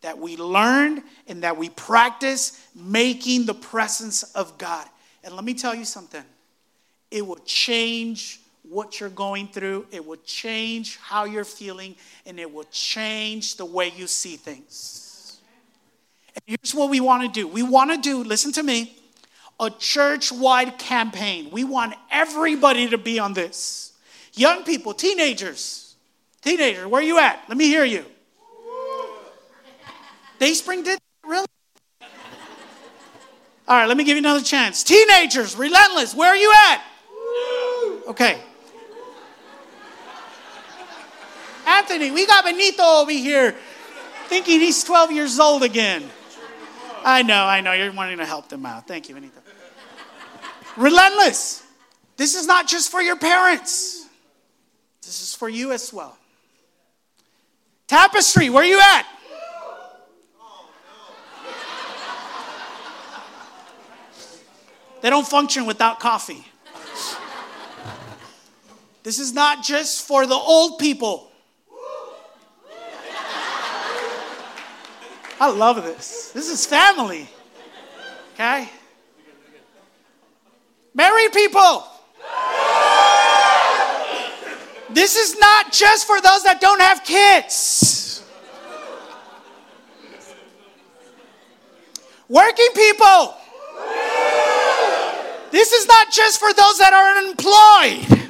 That 0.00 0.18
we 0.18 0.36
learn 0.36 1.02
and 1.28 1.42
that 1.42 1.56
we 1.56 1.70
practice 1.70 2.60
making 2.74 3.46
the 3.46 3.54
presence 3.54 4.22
of 4.22 4.56
God. 4.58 4.86
And 5.22 5.34
let 5.34 5.44
me 5.44 5.54
tell 5.54 5.74
you 5.74 5.84
something 5.84 6.22
it 7.10 7.26
will 7.26 7.38
change 7.44 8.40
what 8.68 8.98
you're 8.98 9.10
going 9.10 9.48
through, 9.48 9.86
it 9.90 10.04
will 10.04 10.18
change 10.24 10.98
how 10.98 11.24
you're 11.24 11.44
feeling, 11.44 11.96
and 12.26 12.38
it 12.38 12.52
will 12.52 12.66
change 12.70 13.56
the 13.56 13.64
way 13.64 13.92
you 13.94 14.06
see 14.06 14.36
things. 14.36 15.38
And 16.34 16.42
here's 16.46 16.74
what 16.74 16.90
we 16.90 17.00
want 17.00 17.22
to 17.22 17.28
do 17.28 17.46
we 17.46 17.62
want 17.62 17.90
to 17.90 17.98
do, 17.98 18.24
listen 18.24 18.52
to 18.52 18.62
me, 18.62 18.96
a 19.60 19.70
church 19.70 20.32
wide 20.32 20.78
campaign. 20.78 21.50
We 21.50 21.64
want 21.64 21.94
everybody 22.10 22.88
to 22.88 22.98
be 22.98 23.18
on 23.18 23.34
this. 23.34 23.92
Young 24.34 24.64
people, 24.64 24.94
teenagers, 24.94 25.94
teenagers, 26.42 26.86
where 26.86 27.00
are 27.00 27.04
you 27.04 27.18
at? 27.18 27.44
Let 27.48 27.56
me 27.56 27.66
hear 27.66 27.84
you. 27.84 28.04
Dayspring 30.40 30.82
did 30.82 30.98
really? 31.24 31.46
All 33.66 33.78
right, 33.78 33.86
let 33.86 33.96
me 33.96 34.04
give 34.04 34.16
you 34.16 34.22
another 34.22 34.42
chance. 34.42 34.82
Teenagers, 34.82 35.56
relentless, 35.56 36.14
where 36.14 36.30
are 36.30 36.36
you 36.36 36.52
at? 36.68 36.82
Okay. 38.08 38.40
Anthony, 41.66 42.10
we 42.10 42.26
got 42.26 42.44
Benito 42.44 42.82
over 42.82 43.10
here 43.10 43.54
thinking 44.26 44.60
he's 44.60 44.84
12 44.84 45.12
years 45.12 45.38
old 45.38 45.62
again. 45.62 46.08
I 47.04 47.22
know, 47.22 47.44
I 47.44 47.60
know. 47.60 47.72
You're 47.72 47.92
wanting 47.92 48.18
to 48.18 48.26
help 48.26 48.48
them 48.48 48.64
out. 48.64 48.86
Thank 48.86 49.08
you, 49.08 49.14
Benito. 49.14 49.40
Relentless. 50.76 51.62
This 52.16 52.34
is 52.34 52.46
not 52.46 52.68
just 52.68 52.90
for 52.90 53.02
your 53.02 53.16
parents, 53.16 54.06
this 55.02 55.20
is 55.20 55.34
for 55.34 55.48
you 55.48 55.72
as 55.72 55.92
well. 55.92 56.16
Tapestry, 57.86 58.50
where 58.50 58.62
are 58.62 58.66
you 58.66 58.80
at? 58.80 59.06
They 65.02 65.10
don't 65.10 65.26
function 65.26 65.66
without 65.66 66.00
coffee. 66.00 66.46
This 69.02 69.18
is 69.18 69.34
not 69.34 69.62
just 69.62 70.08
for 70.08 70.24
the 70.26 70.34
old 70.34 70.78
people. 70.78 71.30
I 75.40 75.50
love 75.50 75.82
this. 75.82 76.30
This 76.30 76.48
is 76.48 76.64
family. 76.64 77.28
Okay? 78.34 78.68
Married 80.94 81.32
people. 81.32 81.84
This 84.90 85.16
is 85.16 85.36
not 85.38 85.72
just 85.72 86.06
for 86.06 86.20
those 86.20 86.44
that 86.44 86.60
don't 86.60 86.80
have 86.80 87.02
kids. 87.02 88.24
Working 92.28 92.68
people. 92.74 93.34
This 95.50 95.72
is 95.72 95.86
not 95.86 96.10
just 96.10 96.38
for 96.38 96.52
those 96.52 96.78
that 96.78 96.92
are 96.92 97.18
unemployed. 97.18 98.28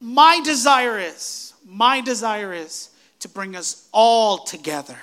My 0.00 0.40
desire 0.44 0.98
is, 0.98 1.54
my 1.64 2.00
desire 2.00 2.52
is 2.52 2.90
to 3.24 3.28
bring 3.30 3.56
us 3.56 3.88
all 3.90 4.44
together 4.44 4.98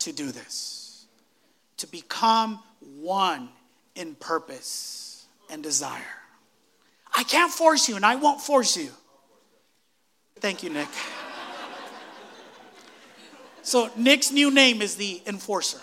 to 0.00 0.12
do 0.12 0.32
this, 0.32 1.06
to 1.76 1.86
become 1.86 2.60
one 3.00 3.48
in 3.94 4.16
purpose 4.16 5.24
and 5.48 5.62
desire. 5.62 6.02
I 7.14 7.22
can't 7.22 7.52
force 7.52 7.88
you, 7.88 7.94
and 7.94 8.04
I 8.04 8.16
won't 8.16 8.40
force 8.40 8.76
you. 8.76 8.90
Thank 10.40 10.64
you, 10.64 10.70
Nick. 10.70 10.88
So, 13.62 13.90
Nick's 13.96 14.32
new 14.32 14.50
name 14.50 14.80
is 14.80 14.96
the 14.96 15.20
enforcer. 15.26 15.80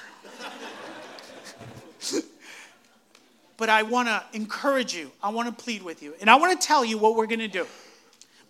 but 3.58 3.70
I 3.70 3.84
want 3.84 4.08
to 4.08 4.24
encourage 4.34 4.96
you. 4.96 5.12
I 5.22 5.30
want 5.30 5.56
to 5.56 5.64
plead 5.64 5.84
with 5.84 6.02
you. 6.02 6.16
And 6.20 6.28
I 6.28 6.36
want 6.38 6.60
to 6.60 6.68
tell 6.68 6.84
you 6.84 6.98
what 6.98 7.16
we're 7.16 7.28
going 7.28 7.42
to 7.42 7.48
do. 7.48 7.68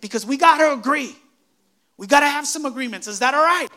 Because 0.00 0.24
we 0.24 0.38
got 0.38 0.56
to 0.56 0.72
agree. 0.72 1.14
We 1.98 2.06
got 2.06 2.20
to 2.20 2.28
have 2.28 2.46
some 2.46 2.66
agreements. 2.66 3.06
Is 3.06 3.20
that 3.20 3.34
all 3.34 3.44
right? 3.44 3.68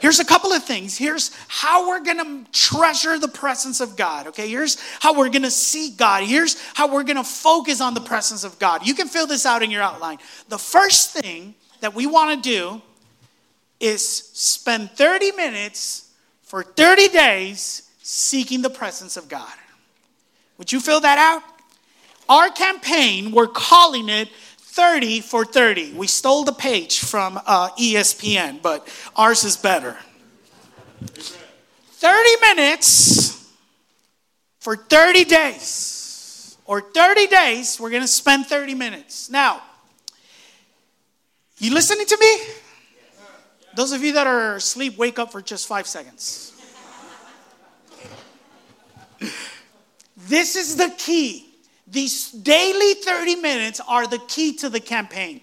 Here's 0.00 0.20
a 0.20 0.24
couple 0.24 0.52
of 0.52 0.64
things. 0.64 0.96
Here's 0.96 1.30
how 1.48 1.88
we're 1.88 2.00
going 2.00 2.18
to 2.18 2.50
treasure 2.52 3.18
the 3.18 3.28
presence 3.28 3.80
of 3.80 3.96
God. 3.96 4.28
Okay, 4.28 4.48
here's 4.48 4.78
how 5.00 5.16
we're 5.16 5.28
going 5.28 5.42
to 5.42 5.50
seek 5.50 5.96
God. 5.96 6.22
Here's 6.24 6.60
how 6.74 6.92
we're 6.92 7.02
going 7.02 7.16
to 7.16 7.24
focus 7.24 7.80
on 7.80 7.94
the 7.94 8.00
presence 8.00 8.44
of 8.44 8.58
God. 8.58 8.86
You 8.86 8.94
can 8.94 9.08
fill 9.08 9.26
this 9.26 9.44
out 9.44 9.62
in 9.62 9.70
your 9.70 9.82
outline. 9.82 10.18
The 10.48 10.58
first 10.58 11.10
thing 11.10 11.54
that 11.80 11.94
we 11.94 12.06
want 12.06 12.42
to 12.42 12.48
do 12.48 12.82
is 13.80 14.06
spend 14.06 14.90
30 14.92 15.32
minutes 15.32 16.10
for 16.42 16.62
30 16.62 17.08
days 17.08 17.90
seeking 18.02 18.62
the 18.62 18.70
presence 18.70 19.16
of 19.16 19.28
God. 19.28 19.52
Would 20.56 20.72
you 20.72 20.80
fill 20.80 21.00
that 21.00 21.18
out? 21.18 21.42
Our 22.28 22.50
campaign, 22.50 23.32
we're 23.32 23.46
calling 23.46 24.08
it 24.08 24.28
30 24.78 25.22
for 25.22 25.44
30. 25.44 25.94
We 25.94 26.06
stole 26.06 26.44
the 26.44 26.52
page 26.52 27.00
from 27.00 27.36
uh, 27.44 27.70
ESPN, 27.70 28.62
but 28.62 28.86
ours 29.16 29.42
is 29.42 29.56
better. 29.56 29.96
30 31.02 32.28
minutes 32.40 33.44
for 34.60 34.76
30 34.76 35.24
days. 35.24 36.56
Or 36.64 36.80
30 36.80 37.26
days, 37.26 37.80
we're 37.80 37.90
going 37.90 38.02
to 38.02 38.06
spend 38.06 38.46
30 38.46 38.76
minutes. 38.76 39.28
Now, 39.28 39.62
you 41.58 41.74
listening 41.74 42.06
to 42.06 42.16
me? 42.20 42.38
Those 43.74 43.90
of 43.90 44.04
you 44.04 44.12
that 44.12 44.28
are 44.28 44.54
asleep, 44.54 44.96
wake 44.96 45.18
up 45.18 45.32
for 45.32 45.42
just 45.42 45.66
five 45.66 45.88
seconds. 45.88 46.52
this 50.16 50.54
is 50.54 50.76
the 50.76 50.94
key. 50.96 51.47
These 51.90 52.32
daily 52.32 52.94
30 52.94 53.36
minutes 53.36 53.80
are 53.86 54.06
the 54.06 54.18
key 54.18 54.54
to 54.56 54.68
the 54.68 54.80
campaign. 54.80 55.40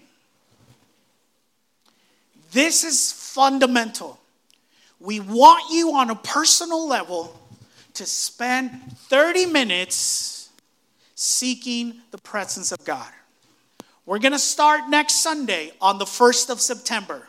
This 2.52 2.84
is 2.84 3.12
fundamental. 3.12 4.18
We 5.00 5.20
want 5.20 5.72
you 5.72 5.94
on 5.96 6.10
a 6.10 6.14
personal 6.14 6.86
level 6.86 7.38
to 7.94 8.06
spend 8.06 8.70
30 8.96 9.46
minutes 9.46 10.50
seeking 11.14 12.00
the 12.12 12.18
presence 12.18 12.70
of 12.72 12.84
God. 12.84 13.08
We're 14.04 14.20
going 14.20 14.32
to 14.32 14.38
start 14.38 14.88
next 14.88 15.16
Sunday 15.16 15.72
on 15.80 15.98
the 15.98 16.04
1st 16.04 16.50
of 16.50 16.60
September. 16.60 17.26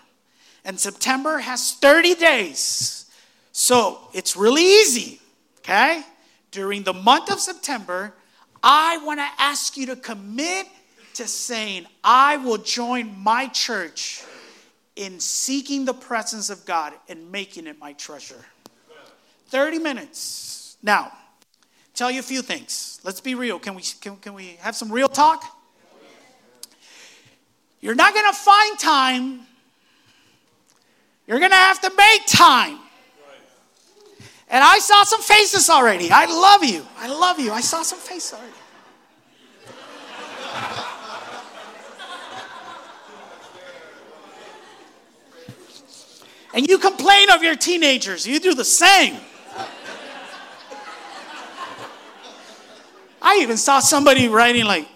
And 0.64 0.80
September 0.80 1.40
has 1.40 1.74
30 1.74 2.16
days. 2.16 3.06
So 3.52 4.00
it's 4.14 4.38
really 4.38 4.64
easy, 4.64 5.20
okay? 5.60 6.04
During 6.52 6.84
the 6.84 6.94
month 6.94 7.32
of 7.32 7.40
September, 7.40 8.14
I 8.64 8.98
want 9.06 9.20
to 9.20 9.28
ask 9.40 9.78
you 9.78 9.88
to 9.88 9.96
commit 9.96 10.68
to 11.16 11.28
saying, 11.28 11.86
I 12.04 12.38
will 12.38 12.58
join 12.58 13.18
my 13.20 13.48
church 13.48 14.24
in 14.96 15.20
seeking 15.20 15.86
the 15.86 15.94
presence 15.94 16.50
of 16.50 16.66
God 16.66 16.94
and 17.08 17.32
making 17.32 17.68
it 17.68 17.80
my 17.80 17.94
treasure. 17.94 18.44
30 19.48 19.80
minutes. 19.80 20.78
Now, 20.82 21.12
tell 21.94 22.12
you 22.12 22.20
a 22.20 22.24
few 22.24 22.42
things. 22.42 23.00
Let's 23.04 23.22
be 23.22 23.36
real. 23.36 23.60
Can 23.60 23.76
we, 23.76 23.84
can, 24.02 24.18
can 24.18 24.34
we 24.34 24.58
have 24.60 24.76
some 24.76 24.92
real 24.92 25.08
talk? 25.08 25.44
You're 27.80 27.96
not 27.96 28.14
going 28.14 28.32
to 28.32 28.38
find 28.38 28.80
time. 28.80 29.40
You're 31.28 31.40
going 31.40 31.52
to 31.52 31.58
have 31.58 31.80
to 31.82 31.92
make 31.96 32.26
time. 32.26 32.80
And 34.50 34.64
I 34.64 34.80
saw 34.80 35.04
some 35.04 35.22
faces 35.22 35.70
already. 35.70 36.10
I 36.10 36.26
love 36.26 36.64
you. 36.64 36.86
I 36.98 37.08
love 37.08 37.40
you. 37.40 37.52
I 37.52 37.62
saw 37.62 37.84
some 37.84 38.00
faces 38.00 38.34
already. 38.34 38.54
And 46.54 46.68
you 46.68 46.78
complain 46.78 47.30
of 47.30 47.44
your 47.44 47.56
teenagers. 47.56 48.26
You 48.26 48.40
do 48.40 48.56
the 48.56 48.66
same. 48.66 49.18
I 53.22 53.40
even 53.42 53.58
saw 53.58 53.80
somebody 53.80 54.28
writing 54.28 54.66
like, 54.66 54.88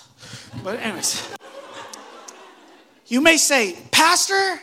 but 0.64 0.80
anyways. 0.80 1.28
You 3.06 3.20
may 3.20 3.36
say, 3.36 3.76
Pastor, 3.92 4.58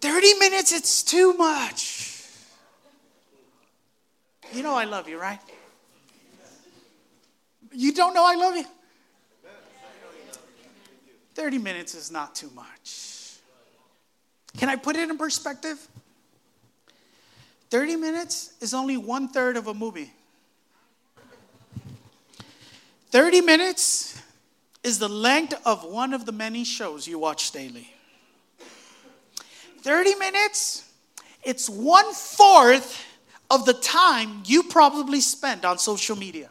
30 0.00 0.34
minutes, 0.38 0.72
it's 0.72 1.02
too 1.02 1.34
much. 1.34 2.03
You 4.54 4.62
know 4.62 4.74
I 4.74 4.84
love 4.84 5.08
you, 5.08 5.18
right? 5.18 5.40
You 7.72 7.92
don't 7.92 8.14
know 8.14 8.24
I 8.24 8.36
love 8.36 8.54
you? 8.54 8.64
30 11.34 11.58
minutes 11.58 11.96
is 11.96 12.12
not 12.12 12.36
too 12.36 12.48
much. 12.54 13.38
Can 14.56 14.68
I 14.68 14.76
put 14.76 14.94
it 14.94 15.10
in 15.10 15.18
perspective? 15.18 15.88
30 17.70 17.96
minutes 17.96 18.52
is 18.60 18.72
only 18.72 18.96
one 18.96 19.26
third 19.26 19.56
of 19.56 19.66
a 19.66 19.74
movie. 19.74 20.12
30 23.10 23.40
minutes 23.40 24.22
is 24.84 25.00
the 25.00 25.08
length 25.08 25.54
of 25.66 25.82
one 25.84 26.14
of 26.14 26.26
the 26.26 26.32
many 26.32 26.62
shows 26.62 27.08
you 27.08 27.18
watch 27.18 27.50
daily. 27.50 27.92
30 29.82 30.14
minutes, 30.14 30.88
it's 31.42 31.68
one 31.68 32.14
fourth 32.14 33.04
of 33.50 33.64
the 33.64 33.74
time 33.74 34.42
you 34.46 34.62
probably 34.64 35.20
spend 35.20 35.64
on 35.64 35.78
social 35.78 36.16
media. 36.16 36.48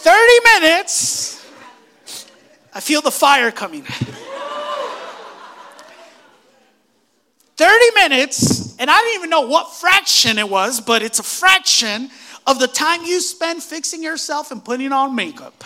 30 0.00 0.18
minutes, 0.60 1.44
I 2.72 2.80
feel 2.80 3.02
the 3.02 3.10
fire 3.10 3.50
coming. 3.50 3.84
30 7.56 7.84
minutes, 7.96 8.76
and 8.78 8.88
I 8.88 9.00
didn't 9.00 9.14
even 9.16 9.30
know 9.30 9.40
what 9.40 9.74
fraction 9.74 10.38
it 10.38 10.48
was, 10.48 10.80
but 10.80 11.02
it's 11.02 11.18
a 11.18 11.24
fraction 11.24 12.10
of 12.46 12.60
the 12.60 12.68
time 12.68 13.02
you 13.04 13.20
spend 13.20 13.62
fixing 13.62 14.02
yourself 14.02 14.52
and 14.52 14.64
putting 14.64 14.92
on 14.92 15.14
makeup. 15.14 15.64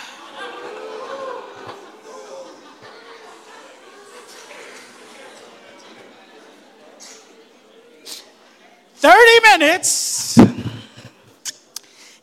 30 9.02 9.16
minutes 9.58 10.38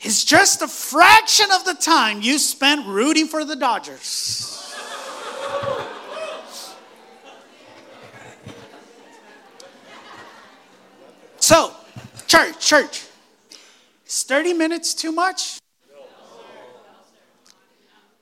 is 0.02 0.26
just 0.26 0.62
a 0.64 0.68
fraction 0.68 1.46
of 1.52 1.64
the 1.64 1.76
time 1.76 2.22
you 2.22 2.40
spent 2.40 2.88
rooting 2.88 3.28
for 3.28 3.46
the 3.46 3.56
Dodgers. 3.56 4.56
So, 11.38 11.72
church, 12.28 12.60
church, 12.60 13.06
is 14.06 14.24
30 14.24 14.54
minutes 14.54 14.94
too 14.94 15.12
much? 15.12 15.60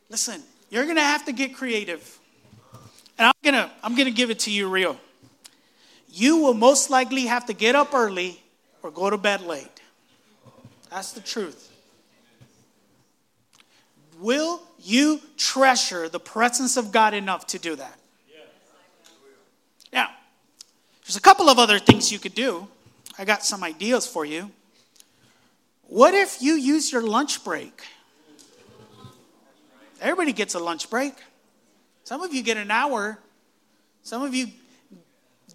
Listen, 0.10 0.41
you're 0.70 0.84
going 0.84 0.96
to 0.96 1.02
have 1.02 1.26
to 1.26 1.32
get 1.32 1.54
creative. 1.56 2.20
And 3.17 3.28
I'm 3.28 3.34
going 3.43 3.56
to 3.56 3.72
I'm 3.84 3.96
going 3.96 4.06
to 4.06 4.13
give 4.13 4.30
it 4.30 4.39
to 4.39 4.52
you 4.52 4.70
real. 4.70 4.98
You 6.10 6.38
will 6.38 6.54
most 6.54 6.89
likely 6.89 7.26
have 7.26 7.46
to 7.48 7.54
get 7.54 7.76
up 7.76 7.93
early 7.93 8.41
or 8.88 8.91
go 8.91 9.10
to 9.10 9.17
bed 9.17 9.41
late. 9.41 9.82
That's 10.89 11.12
the 11.12 11.19
truth. 11.19 11.73
Will 14.21 14.62
you 14.80 15.19
treasure 15.36 16.08
the 16.08 16.21
presence 16.21 16.78
of 16.78 16.93
God 16.93 17.13
enough 17.13 17.45
to 17.47 17.60
do 17.60 17.76
that? 17.76 18.00
Now, 19.91 20.10
there's 21.06 21.17
a 21.17 21.21
couple 21.21 21.50
of 21.50 21.60
other 21.60 21.80
things 21.80 22.13
you 22.13 22.17
could 22.17 22.34
do. 22.34 22.65
I 23.19 23.26
got 23.26 23.43
some 23.43 23.62
ideas 23.62 24.08
for 24.08 24.23
you. 24.23 24.52
What 25.84 26.13
if 26.13 26.41
you 26.41 26.54
use 26.54 26.89
your 26.89 27.02
lunch 27.02 27.43
break? 27.43 27.84
Everybody 30.00 30.32
gets 30.32 30.56
a 30.56 30.60
lunch 30.60 30.89
break. 30.89 31.13
Some 32.06 32.21
of 32.21 32.34
you 32.34 32.41
get 32.41 32.56
an 32.56 32.71
hour. 32.71 33.19
Some 34.04 34.21
of 34.21 34.34
you 34.34 34.47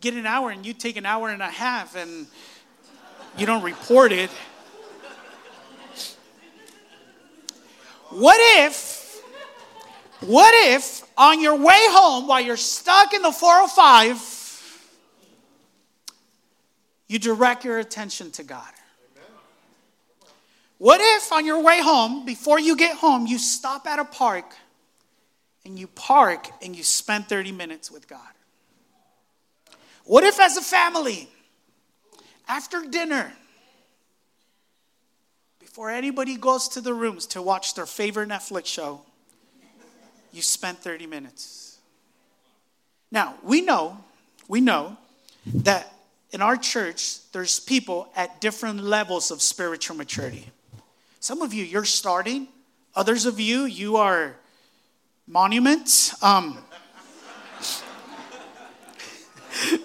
get 0.02 0.12
an 0.12 0.26
hour 0.26 0.50
and 0.50 0.66
you 0.66 0.74
take 0.74 0.98
an 0.98 1.06
hour 1.06 1.30
and 1.30 1.40
a 1.40 1.50
half 1.50 1.96
and 1.96 2.26
you 3.36 3.46
don't 3.46 3.62
report 3.62 4.12
it. 4.12 4.30
What 8.10 8.36
if, 8.60 9.22
what 10.20 10.52
if 10.70 11.02
on 11.16 11.40
your 11.40 11.56
way 11.56 11.78
home 11.88 12.26
while 12.26 12.42
you're 12.42 12.58
stuck 12.58 13.14
in 13.14 13.22
the 13.22 13.32
405, 13.32 14.90
you 17.08 17.18
direct 17.18 17.64
your 17.64 17.78
attention 17.78 18.30
to 18.32 18.42
God? 18.42 18.70
What 20.76 21.00
if 21.00 21.32
on 21.32 21.46
your 21.46 21.62
way 21.62 21.80
home, 21.80 22.26
before 22.26 22.58
you 22.58 22.76
get 22.76 22.96
home, 22.96 23.26
you 23.26 23.38
stop 23.38 23.86
at 23.86 23.98
a 23.98 24.04
park 24.04 24.56
and 25.64 25.78
you 25.78 25.86
park 25.86 26.48
and 26.60 26.76
you 26.76 26.82
spend 26.82 27.28
30 27.28 27.52
minutes 27.52 27.90
with 27.90 28.08
God? 28.08 28.20
What 30.04 30.24
if, 30.24 30.40
as 30.40 30.56
a 30.56 30.60
family, 30.60 31.28
after 32.52 32.82
dinner, 32.82 33.32
before 35.58 35.88
anybody 35.88 36.36
goes 36.36 36.68
to 36.68 36.82
the 36.82 36.92
rooms 36.92 37.24
to 37.24 37.40
watch 37.40 37.72
their 37.72 37.86
favorite 37.86 38.28
Netflix 38.28 38.66
show, 38.66 39.00
you 40.34 40.42
spent 40.42 40.78
30 40.78 41.06
minutes. 41.06 41.78
Now, 43.10 43.36
we 43.42 43.62
know, 43.62 43.96
we 44.48 44.60
know 44.60 44.98
that 45.46 45.94
in 46.30 46.42
our 46.42 46.58
church, 46.58 47.20
there's 47.32 47.58
people 47.58 48.10
at 48.14 48.42
different 48.42 48.84
levels 48.84 49.30
of 49.30 49.40
spiritual 49.40 49.96
maturity. 49.96 50.50
Some 51.20 51.40
of 51.40 51.54
you, 51.54 51.64
you're 51.64 51.86
starting. 51.86 52.48
Others 52.94 53.24
of 53.24 53.40
you, 53.40 53.64
you 53.64 53.96
are 53.96 54.36
monuments. 55.26 56.22
Um, 56.22 56.58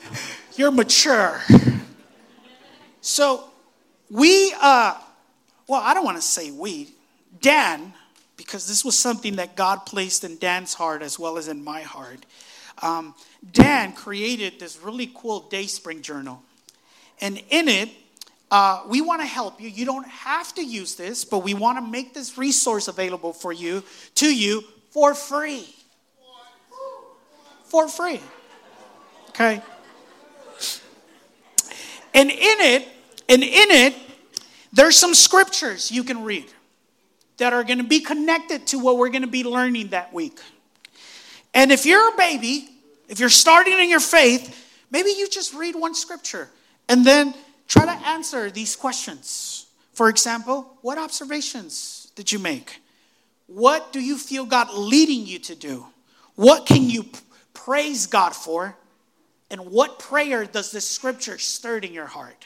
you're 0.57 0.71
mature. 0.71 1.41
So 3.07 3.45
we, 4.09 4.53
uh, 4.61 4.99
well, 5.65 5.81
I 5.81 5.93
don't 5.93 6.03
want 6.03 6.17
to 6.17 6.21
say 6.21 6.51
we. 6.51 6.89
Dan, 7.39 7.93
because 8.35 8.67
this 8.67 8.83
was 8.83 8.99
something 8.99 9.37
that 9.37 9.55
God 9.55 9.85
placed 9.85 10.25
in 10.25 10.37
Dan's 10.39 10.73
heart 10.73 11.01
as 11.01 11.17
well 11.17 11.37
as 11.37 11.47
in 11.47 11.63
my 11.63 11.83
heart. 11.83 12.25
Um, 12.81 13.15
Dan 13.53 13.93
created 13.93 14.59
this 14.59 14.77
really 14.83 15.09
cool 15.15 15.47
Dayspring 15.49 16.01
journal. 16.01 16.43
And 17.21 17.41
in 17.49 17.69
it, 17.69 17.91
uh, 18.51 18.83
we 18.89 18.99
want 18.99 19.21
to 19.21 19.27
help 19.27 19.61
you. 19.61 19.69
You 19.69 19.85
don't 19.85 20.07
have 20.07 20.53
to 20.55 20.61
use 20.61 20.95
this, 20.95 21.23
but 21.23 21.45
we 21.45 21.53
want 21.53 21.77
to 21.77 21.89
make 21.89 22.13
this 22.13 22.37
resource 22.37 22.89
available 22.89 23.31
for 23.31 23.53
you, 23.53 23.83
to 24.15 24.35
you, 24.35 24.65
for 24.91 25.15
free. 25.15 25.65
For 27.63 27.87
free. 27.87 28.19
Okay? 29.29 29.61
And 32.13 32.29
in 32.29 32.37
it, 32.37 32.87
and 33.29 33.43
in 33.43 33.71
it, 33.71 33.95
there's 34.73 34.95
some 34.95 35.13
scriptures 35.13 35.91
you 35.91 36.03
can 36.03 36.23
read 36.23 36.45
that 37.37 37.53
are 37.53 37.63
going 37.63 37.77
to 37.77 37.83
be 37.83 37.99
connected 37.99 38.67
to 38.67 38.79
what 38.79 38.97
we're 38.97 39.09
going 39.09 39.21
to 39.21 39.27
be 39.27 39.43
learning 39.43 39.89
that 39.89 40.13
week. 40.13 40.39
And 41.53 41.71
if 41.71 41.85
you're 41.85 42.13
a 42.13 42.17
baby, 42.17 42.69
if 43.07 43.19
you're 43.19 43.29
starting 43.29 43.79
in 43.79 43.89
your 43.89 43.99
faith, 43.99 44.65
maybe 44.91 45.09
you 45.11 45.29
just 45.29 45.53
read 45.53 45.75
one 45.75 45.95
scripture 45.95 46.49
and 46.89 47.05
then 47.05 47.33
try 47.67 47.85
to 47.85 48.07
answer 48.07 48.49
these 48.49 48.75
questions. 48.75 49.67
For 49.93 50.09
example, 50.09 50.77
what 50.81 50.97
observations 50.97 52.11
did 52.15 52.31
you 52.31 52.39
make? 52.39 52.79
What 53.47 53.93
do 53.93 54.01
you 54.01 54.17
feel 54.17 54.45
God 54.45 54.73
leading 54.73 55.25
you 55.25 55.39
to 55.39 55.55
do? 55.55 55.85
What 56.35 56.65
can 56.65 56.89
you 56.89 57.05
praise 57.53 58.05
God 58.05 58.35
for? 58.35 58.75
And 59.49 59.71
what 59.71 59.99
prayer 59.99 60.45
does 60.45 60.71
this 60.71 60.87
scripture 60.87 61.37
stir 61.37 61.77
in 61.77 61.93
your 61.93 62.05
heart? 62.05 62.45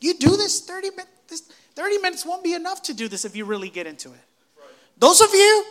You 0.00 0.14
do 0.14 0.36
this 0.36 0.60
30 0.60 0.90
minutes, 0.90 1.42
30 1.74 1.98
minutes 1.98 2.26
won't 2.26 2.44
be 2.44 2.54
enough 2.54 2.82
to 2.82 2.94
do 2.94 3.08
this 3.08 3.24
if 3.24 3.34
you 3.34 3.44
really 3.44 3.70
get 3.70 3.86
into 3.86 4.12
it. 4.12 4.20
Those 4.98 5.20
of 5.20 5.32
you 5.32 5.64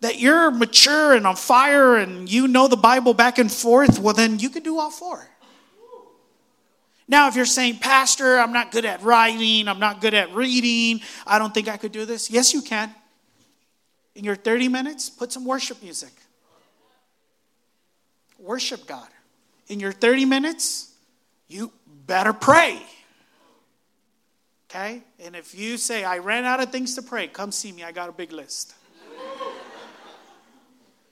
that 0.00 0.18
you're 0.18 0.50
mature 0.50 1.14
and 1.14 1.26
on 1.26 1.36
fire 1.36 1.96
and 1.96 2.30
you 2.30 2.48
know 2.48 2.68
the 2.68 2.76
Bible 2.76 3.14
back 3.14 3.38
and 3.38 3.52
forth, 3.52 3.98
well, 3.98 4.14
then 4.14 4.38
you 4.38 4.50
can 4.50 4.62
do 4.62 4.78
all 4.78 4.90
four. 4.90 5.26
Now, 7.06 7.26
if 7.26 7.34
you're 7.34 7.44
saying, 7.44 7.78
Pastor, 7.78 8.38
I'm 8.38 8.52
not 8.52 8.70
good 8.70 8.84
at 8.84 9.02
writing, 9.02 9.66
I'm 9.66 9.80
not 9.80 10.00
good 10.00 10.14
at 10.14 10.32
reading, 10.32 11.00
I 11.26 11.38
don't 11.38 11.52
think 11.52 11.68
I 11.68 11.76
could 11.76 11.92
do 11.92 12.04
this, 12.06 12.30
yes, 12.30 12.54
you 12.54 12.62
can. 12.62 12.94
In 14.14 14.24
your 14.24 14.36
30 14.36 14.68
minutes, 14.68 15.10
put 15.10 15.32
some 15.32 15.44
worship 15.44 15.82
music. 15.82 16.12
Worship 18.38 18.86
God. 18.86 19.08
In 19.68 19.80
your 19.80 19.92
30 19.92 20.24
minutes, 20.24 20.92
you 21.48 21.72
better 22.06 22.32
pray. 22.32 22.80
Okay? 24.70 25.02
And 25.18 25.34
if 25.34 25.52
you 25.52 25.76
say, 25.76 26.04
I 26.04 26.18
ran 26.18 26.44
out 26.44 26.62
of 26.62 26.70
things 26.70 26.94
to 26.94 27.02
pray, 27.02 27.26
come 27.26 27.50
see 27.50 27.72
me. 27.72 27.82
I 27.82 27.90
got 27.90 28.08
a 28.08 28.12
big 28.12 28.30
list. 28.30 28.74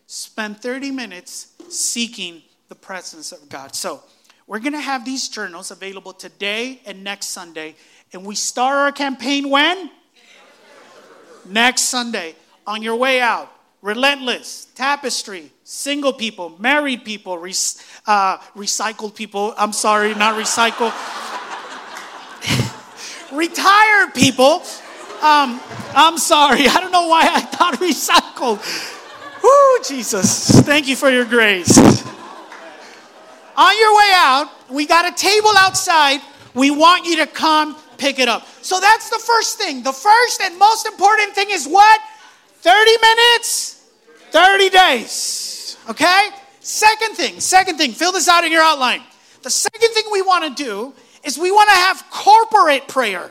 Spend 0.07 0.61
30 0.61 0.93
minutes 0.93 1.55
seeking 1.69 2.43
the 2.69 2.77
presence 2.77 3.33
of 3.33 3.49
God. 3.49 3.75
So, 3.75 4.03
we're 4.47 4.61
going 4.61 4.73
to 4.73 4.81
have 4.81 5.05
these 5.05 5.29
journals 5.29 5.71
available 5.71 6.15
today 6.15 6.81
and 6.87 7.05
next 7.05 7.27
Sunday. 7.27 7.75
And 8.15 8.25
we 8.25 8.35
start 8.35 8.79
our 8.79 8.93
campaign 8.93 9.51
when? 9.51 9.91
Next 11.45 11.83
Sunday. 11.83 12.35
On 12.67 12.81
your 12.81 12.97
way 12.97 13.21
out, 13.21 13.53
relentless, 13.83 14.69
tapestry, 14.75 15.51
single 15.65 16.13
people, 16.13 16.57
married 16.59 17.05
people, 17.05 17.35
uh, 17.35 18.39
recycled 18.57 19.15
people. 19.15 19.53
I'm 19.59 19.73
sorry, 19.73 20.15
not 20.15 20.43
recycle 20.43 20.93
retired 23.33 24.15
people. 24.15 24.63
Um, 25.23 25.61
I'm 25.95 26.19
sorry. 26.19 26.69
I 26.69 26.81
don't 26.81 26.93
know 26.93 27.09
why 27.09 27.29
I 27.31 27.41
thought 27.41 27.75
recycled. 27.75 28.63
Whoo, 29.43 29.83
Jesus. 29.85 30.61
Thank 30.61 30.89
you 30.89 30.97
for 30.97 31.11
your 31.11 31.25
grace. 31.25 31.79
On 33.57 33.79
your 33.79 33.97
way 33.97 34.11
out, 34.15 34.51
we 34.71 34.87
got 34.87 35.13
a 35.13 35.17
table 35.17 35.51
outside. 35.57 36.21
We 36.55 36.71
want 36.71 37.07
you 37.07 37.17
to 37.17 37.27
come 37.27 37.77
pick 37.97 38.19
it 38.19 38.29
up. 38.29 38.47
So 38.63 38.81
that's 38.81 39.11
the 39.11 39.19
first 39.19 39.59
thing. 39.59 39.83
The 39.83 39.93
first 39.93 40.41
and 40.41 40.59
most 40.59 40.87
important 40.87 41.35
thing 41.35 41.49
is 41.51 41.67
what? 41.67 42.01
30 42.61 42.91
minutes, 43.03 43.85
30 44.31 44.71
days. 44.71 45.77
Okay? 45.91 46.29
Second 46.61 47.17
thing, 47.17 47.41
second 47.41 47.79
thing, 47.79 47.93
fill 47.93 48.13
this 48.13 48.29
out 48.29 48.45
in 48.45 48.53
your 48.53 48.63
outline. 48.63 49.03
The 49.43 49.51
second 49.51 49.91
thing 49.95 50.05
we 50.13 50.23
want 50.23 50.57
to 50.57 50.63
do 50.63 50.93
is 51.29 51.39
we 51.39 51.53
want 51.53 51.69
to 51.69 51.75
have 51.75 52.03
corporate 52.11 52.89
prayer. 52.89 53.31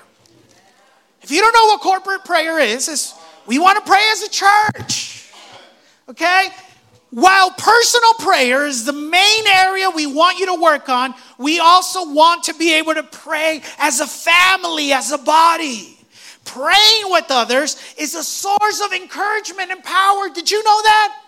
If 1.23 1.31
you 1.31 1.41
don't 1.41 1.53
know 1.53 1.65
what 1.65 1.81
corporate 1.81 2.23
prayer 2.23 2.60
is, 2.60 2.88
is 2.88 3.13
we 3.47 3.57
want 3.57 3.83
to 3.83 3.89
pray 3.89 4.03
as 4.12 4.21
a 4.21 4.29
church. 4.29 5.33
Okay? 6.07 6.49
While 7.10 7.51
personal 7.51 8.13
prayer 8.19 8.67
is 8.67 8.86
the 8.86 8.93
main 8.93 9.47
area 9.47 9.89
we 9.89 10.05
want 10.05 10.38
you 10.38 10.45
to 10.45 10.62
work 10.62 10.89
on, 10.89 11.15
we 11.39 11.60
also 11.60 12.13
want 12.13 12.43
to 12.45 12.53
be 12.53 12.75
able 12.75 12.93
to 12.93 13.03
pray 13.03 13.62
as 13.79 13.99
a 13.99 14.07
family, 14.07 14.93
as 14.93 15.12
a 15.12 15.17
body. 15.17 15.97
Praying 16.45 17.05
with 17.05 17.25
others 17.29 17.77
is 17.97 18.13
a 18.13 18.23
source 18.23 18.81
of 18.86 18.93
encouragement 18.93 19.71
and 19.71 19.83
power. 19.83 20.29
Did 20.29 20.51
you 20.51 20.63
know 20.63 20.81
that? 20.83 21.26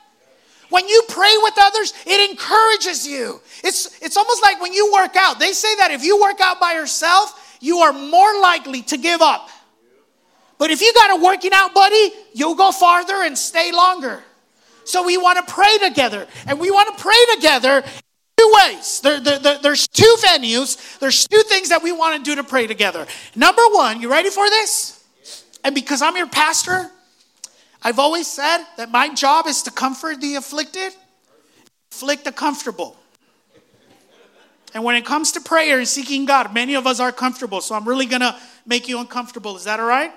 When 0.70 0.88
you 0.88 1.04
pray 1.10 1.34
with 1.42 1.56
others, 1.58 1.94
it 2.06 2.30
encourages 2.30 3.08
you. 3.08 3.42
It's, 3.64 4.02
it's 4.02 4.18
almost 4.18 4.42
like 4.44 4.62
when 4.62 4.74
you 4.74 4.92
work 4.94 5.16
out. 5.16 5.40
They 5.40 5.52
say 5.54 5.76
that 5.78 5.92
if 5.92 6.04
you 6.04 6.22
work 6.22 6.40
out 6.42 6.60
by 6.60 6.74
yourself, 6.74 7.58
you 7.60 7.80
are 7.80 7.94
more 7.94 8.40
likely 8.40 8.84
to 8.84 8.98
give 8.98 9.22
up. 9.22 9.50
But 10.58 10.72
if 10.72 10.82
you 10.82 10.94
got 10.94 11.20
a 11.20 11.24
working 11.24 11.52
out 11.54 11.74
buddy, 11.74 12.12
you'll 12.34 12.56
go 12.56 12.72
farther 12.72 13.24
and 13.24 13.38
stay 13.38 13.72
longer. 13.72 14.24
So 14.84 15.06
we 15.06 15.18
want 15.18 15.46
to 15.46 15.54
pray 15.54 15.78
together. 15.78 16.28
And 16.48 16.60
we 16.60 16.70
want 16.70 16.96
to 16.96 17.02
pray 17.02 17.26
together 17.36 17.84
two 18.38 18.54
ways. 18.66 19.02
There, 19.02 19.20
there, 19.20 19.40
there, 19.40 19.58
there's 19.60 19.88
two 19.88 20.16
venues, 20.22 21.00
there's 21.00 21.28
two 21.28 21.42
things 21.44 21.70
that 21.70 21.84
we 21.84 21.92
want 21.92 22.24
to 22.24 22.30
do 22.30 22.36
to 22.36 22.44
pray 22.44 22.68
together. 22.68 23.06
Number 23.36 23.62
one, 23.70 24.02
you 24.02 24.10
ready 24.10 24.30
for 24.30 24.50
this? 24.50 25.04
And 25.64 25.76
because 25.76 26.02
I'm 26.02 26.16
your 26.16 26.28
pastor, 26.28 26.90
I've 27.82 28.00
always 28.00 28.28
said 28.28 28.66
that 28.78 28.92
my 28.92 29.14
job 29.14 29.48
is 29.48 29.64
to 29.64 29.72
comfort 29.72 30.20
the 30.20 30.36
afflicted, 30.36 30.94
afflict 31.92 32.26
the 32.26 32.32
comfortable. 32.32 32.98
And 34.74 34.84
when 34.84 34.96
it 34.96 35.06
comes 35.06 35.32
to 35.34 35.42
prayer 35.42 35.80
and 35.80 35.88
seeking 35.88 36.26
God, 36.26 36.54
many 36.54 36.76
of 36.76 36.86
us 36.86 37.00
are 37.00 37.12
comfortable. 37.12 37.62
So 37.62 37.76
I'm 37.76 37.88
really 37.88 38.06
going 38.06 38.22
to 38.22 38.36
make 38.66 38.88
you 38.88 39.00
uncomfortable. 39.00 39.56
Is 39.56 39.64
that 39.64 39.80
all 39.80 39.88
right? 39.88 40.12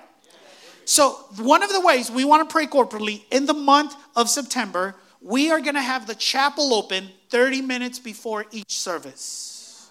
So, 0.84 1.12
one 1.36 1.62
of 1.62 1.72
the 1.72 1.80
ways 1.80 2.10
we 2.10 2.24
want 2.24 2.48
to 2.48 2.52
pray 2.52 2.66
corporately 2.66 3.22
in 3.30 3.46
the 3.46 3.54
month 3.54 3.94
of 4.16 4.28
September, 4.28 4.96
we 5.20 5.50
are 5.50 5.60
going 5.60 5.76
to 5.76 5.80
have 5.82 6.08
the 6.08 6.14
chapel 6.16 6.74
open 6.74 7.08
30 7.30 7.62
minutes 7.62 8.00
before 8.00 8.46
each 8.50 8.72
service. 8.72 9.90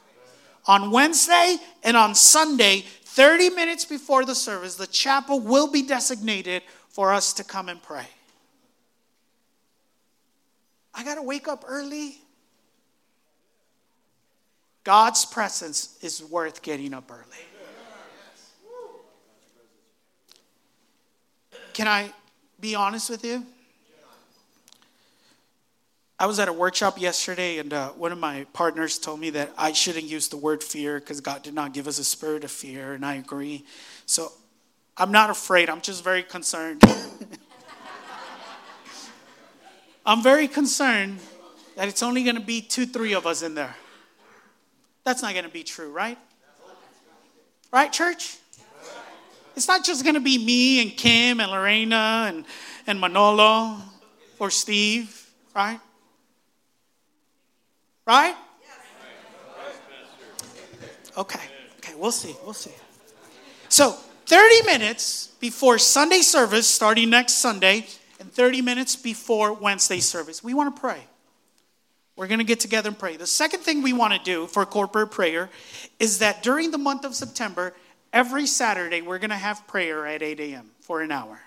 On 0.65 0.91
Wednesday 0.91 1.57
and 1.83 1.95
on 1.95 2.13
Sunday, 2.13 2.83
30 3.05 3.51
minutes 3.51 3.85
before 3.85 4.25
the 4.25 4.35
service, 4.35 4.75
the 4.75 4.85
chapel 4.85 5.39
will 5.39 5.71
be 5.71 5.81
designated 5.81 6.61
for 6.91 7.13
us 7.13 7.33
to 7.33 7.43
come 7.43 7.69
and 7.69 7.81
pray. 7.81 8.07
I 10.93 11.03
got 11.03 11.15
to 11.15 11.21
wake 11.21 11.47
up 11.47 11.63
early. 11.67 12.17
God's 14.83 15.25
presence 15.25 15.97
is 16.01 16.23
worth 16.23 16.61
getting 16.61 16.93
up 16.93 17.09
early. 17.11 17.21
Can 21.73 21.87
I 21.87 22.11
be 22.59 22.75
honest 22.75 23.09
with 23.09 23.23
you? 23.23 23.45
I 26.19 26.27
was 26.27 26.39
at 26.39 26.47
a 26.47 26.53
workshop 26.53 27.01
yesterday, 27.01 27.57
and 27.57 27.73
uh, 27.73 27.89
one 27.89 28.11
of 28.11 28.19
my 28.19 28.45
partners 28.53 28.99
told 28.99 29.19
me 29.19 29.31
that 29.31 29.51
I 29.57 29.71
shouldn't 29.71 30.03
use 30.03 30.27
the 30.27 30.37
word 30.37 30.63
fear 30.63 30.99
because 30.99 31.19
God 31.19 31.41
did 31.41 31.55
not 31.55 31.73
give 31.73 31.87
us 31.87 31.97
a 31.97 32.03
spirit 32.03 32.43
of 32.43 32.51
fear, 32.51 32.93
and 32.93 33.03
I 33.03 33.15
agree. 33.15 33.65
So 34.05 34.31
I'm 35.01 35.11
not 35.11 35.31
afraid, 35.31 35.67
I'm 35.67 35.81
just 35.81 36.03
very 36.03 36.21
concerned. 36.21 36.83
I'm 40.05 40.21
very 40.21 40.47
concerned 40.47 41.17
that 41.75 41.87
it's 41.87 42.03
only 42.03 42.23
going 42.23 42.35
to 42.35 42.41
be 42.41 42.61
two, 42.61 42.85
three 42.85 43.13
of 43.13 43.25
us 43.25 43.41
in 43.41 43.55
there. 43.55 43.75
That's 45.03 45.23
not 45.23 45.33
going 45.33 45.45
to 45.45 45.49
be 45.49 45.63
true, 45.63 45.91
right? 45.91 46.19
Right, 47.73 47.91
church? 47.91 48.37
It's 49.55 49.67
not 49.67 49.83
just 49.83 50.03
going 50.03 50.13
to 50.13 50.21
be 50.21 50.37
me 50.37 50.83
and 50.83 50.95
Kim 50.95 51.39
and 51.39 51.49
Lorena 51.49 52.25
and, 52.27 52.45
and 52.85 53.01
Manolo 53.01 53.77
or 54.37 54.51
Steve, 54.51 55.31
right? 55.55 55.79
Right? 58.05 58.35
Okay. 61.17 61.41
Okay, 61.79 61.95
we'll 61.95 62.11
see. 62.11 62.35
We'll 62.43 62.53
see. 62.53 62.69
So, 63.67 63.97
30 64.31 64.65
minutes 64.65 65.27
before 65.41 65.77
Sunday 65.77 66.21
service, 66.21 66.65
starting 66.65 67.09
next 67.09 67.41
Sunday, 67.41 67.85
and 68.17 68.31
30 68.31 68.61
minutes 68.61 68.95
before 68.95 69.51
Wednesday 69.51 69.99
service, 69.99 70.41
we 70.41 70.53
want 70.53 70.73
to 70.73 70.79
pray. 70.79 71.01
We're 72.15 72.27
going 72.27 72.39
to 72.39 72.45
get 72.45 72.61
together 72.61 72.87
and 72.87 72.97
pray. 72.97 73.17
The 73.17 73.27
second 73.27 73.59
thing 73.59 73.81
we 73.81 73.91
want 73.91 74.13
to 74.13 74.19
do 74.19 74.47
for 74.47 74.65
corporate 74.65 75.11
prayer 75.11 75.49
is 75.99 76.19
that 76.19 76.43
during 76.43 76.71
the 76.71 76.77
month 76.77 77.03
of 77.03 77.13
September, 77.13 77.73
every 78.13 78.47
Saturday, 78.47 79.01
we're 79.01 79.19
going 79.19 79.31
to 79.31 79.35
have 79.35 79.67
prayer 79.67 80.07
at 80.07 80.23
8 80.23 80.39
a.m. 80.39 80.71
for 80.79 81.01
an 81.01 81.11
hour. 81.11 81.41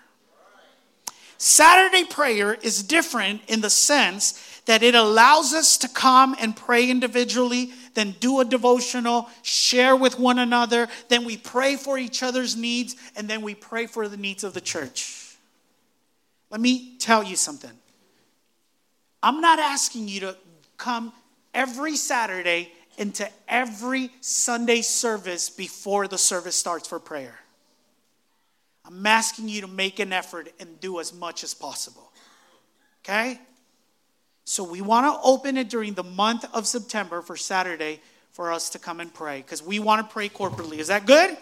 Saturday 1.39 2.05
prayer 2.05 2.53
is 2.53 2.82
different 2.82 3.41
in 3.49 3.62
the 3.62 3.70
sense 3.70 4.53
that 4.67 4.83
it 4.83 4.95
allows 4.95 5.53
us 5.53 5.77
to 5.79 5.89
come 5.89 6.35
and 6.41 6.57
pray 6.57 6.89
individually, 6.91 7.73
then 7.95 8.15
do 8.21 8.41
a 8.41 8.45
devotional, 8.45 9.29
share 9.43 9.95
with 9.95 10.19
one 10.19 10.39
another, 10.39 10.89
then 11.09 11.25
we 11.25 11.37
pray 11.37 11.77
for 11.77 11.99
each 11.99 12.23
other's 12.23 12.57
needs, 12.57 12.97
and 13.17 13.29
then 13.29 13.43
we 13.43 13.55
pray 13.55 13.87
for 13.87 14.09
the 14.09 14.17
needs 14.17 14.43
of 14.45 14.55
the 14.55 14.61
church. 14.61 15.37
Let 16.51 16.61
me 16.61 16.97
tell 16.99 17.23
you 17.23 17.37
something. 17.37 17.71
I'm 19.23 19.41
not 19.41 19.59
asking 19.59 20.09
you 20.09 20.21
to 20.21 20.37
come 20.77 21.12
every 21.53 21.97
Saturday 21.97 22.73
into 22.97 23.29
every 23.49 24.11
Sunday 24.21 24.83
service 24.83 25.51
before 25.51 26.07
the 26.09 26.19
service 26.19 26.57
starts 26.57 26.87
for 26.87 27.01
prayer. 27.01 27.39
I'm 28.85 29.07
asking 29.07 29.49
you 29.49 29.62
to 29.62 29.67
make 29.67 29.99
an 29.99 30.12
effort 30.12 30.53
and 30.61 30.79
do 30.79 31.01
as 31.01 31.12
much 31.12 31.43
as 31.43 31.55
possible. 31.55 32.12
Okay? 33.03 33.41
So 34.45 34.62
we 34.62 34.82
want 34.82 35.07
to 35.07 35.20
open 35.26 35.57
it 35.57 35.70
during 35.70 35.95
the 35.95 36.03
month 36.03 36.45
of 36.53 36.66
September 36.66 37.22
for 37.22 37.36
Saturday 37.36 38.01
for 38.32 38.53
us 38.53 38.70
to 38.70 38.78
come 38.78 39.01
and 39.01 39.12
pray 39.12 39.38
because 39.38 39.62
we 39.62 39.78
want 39.78 40.07
to 40.07 40.12
pray 40.12 40.28
corporately. 40.28 40.78
Is 40.78 40.88
that 40.88 41.07
good? 41.07 41.36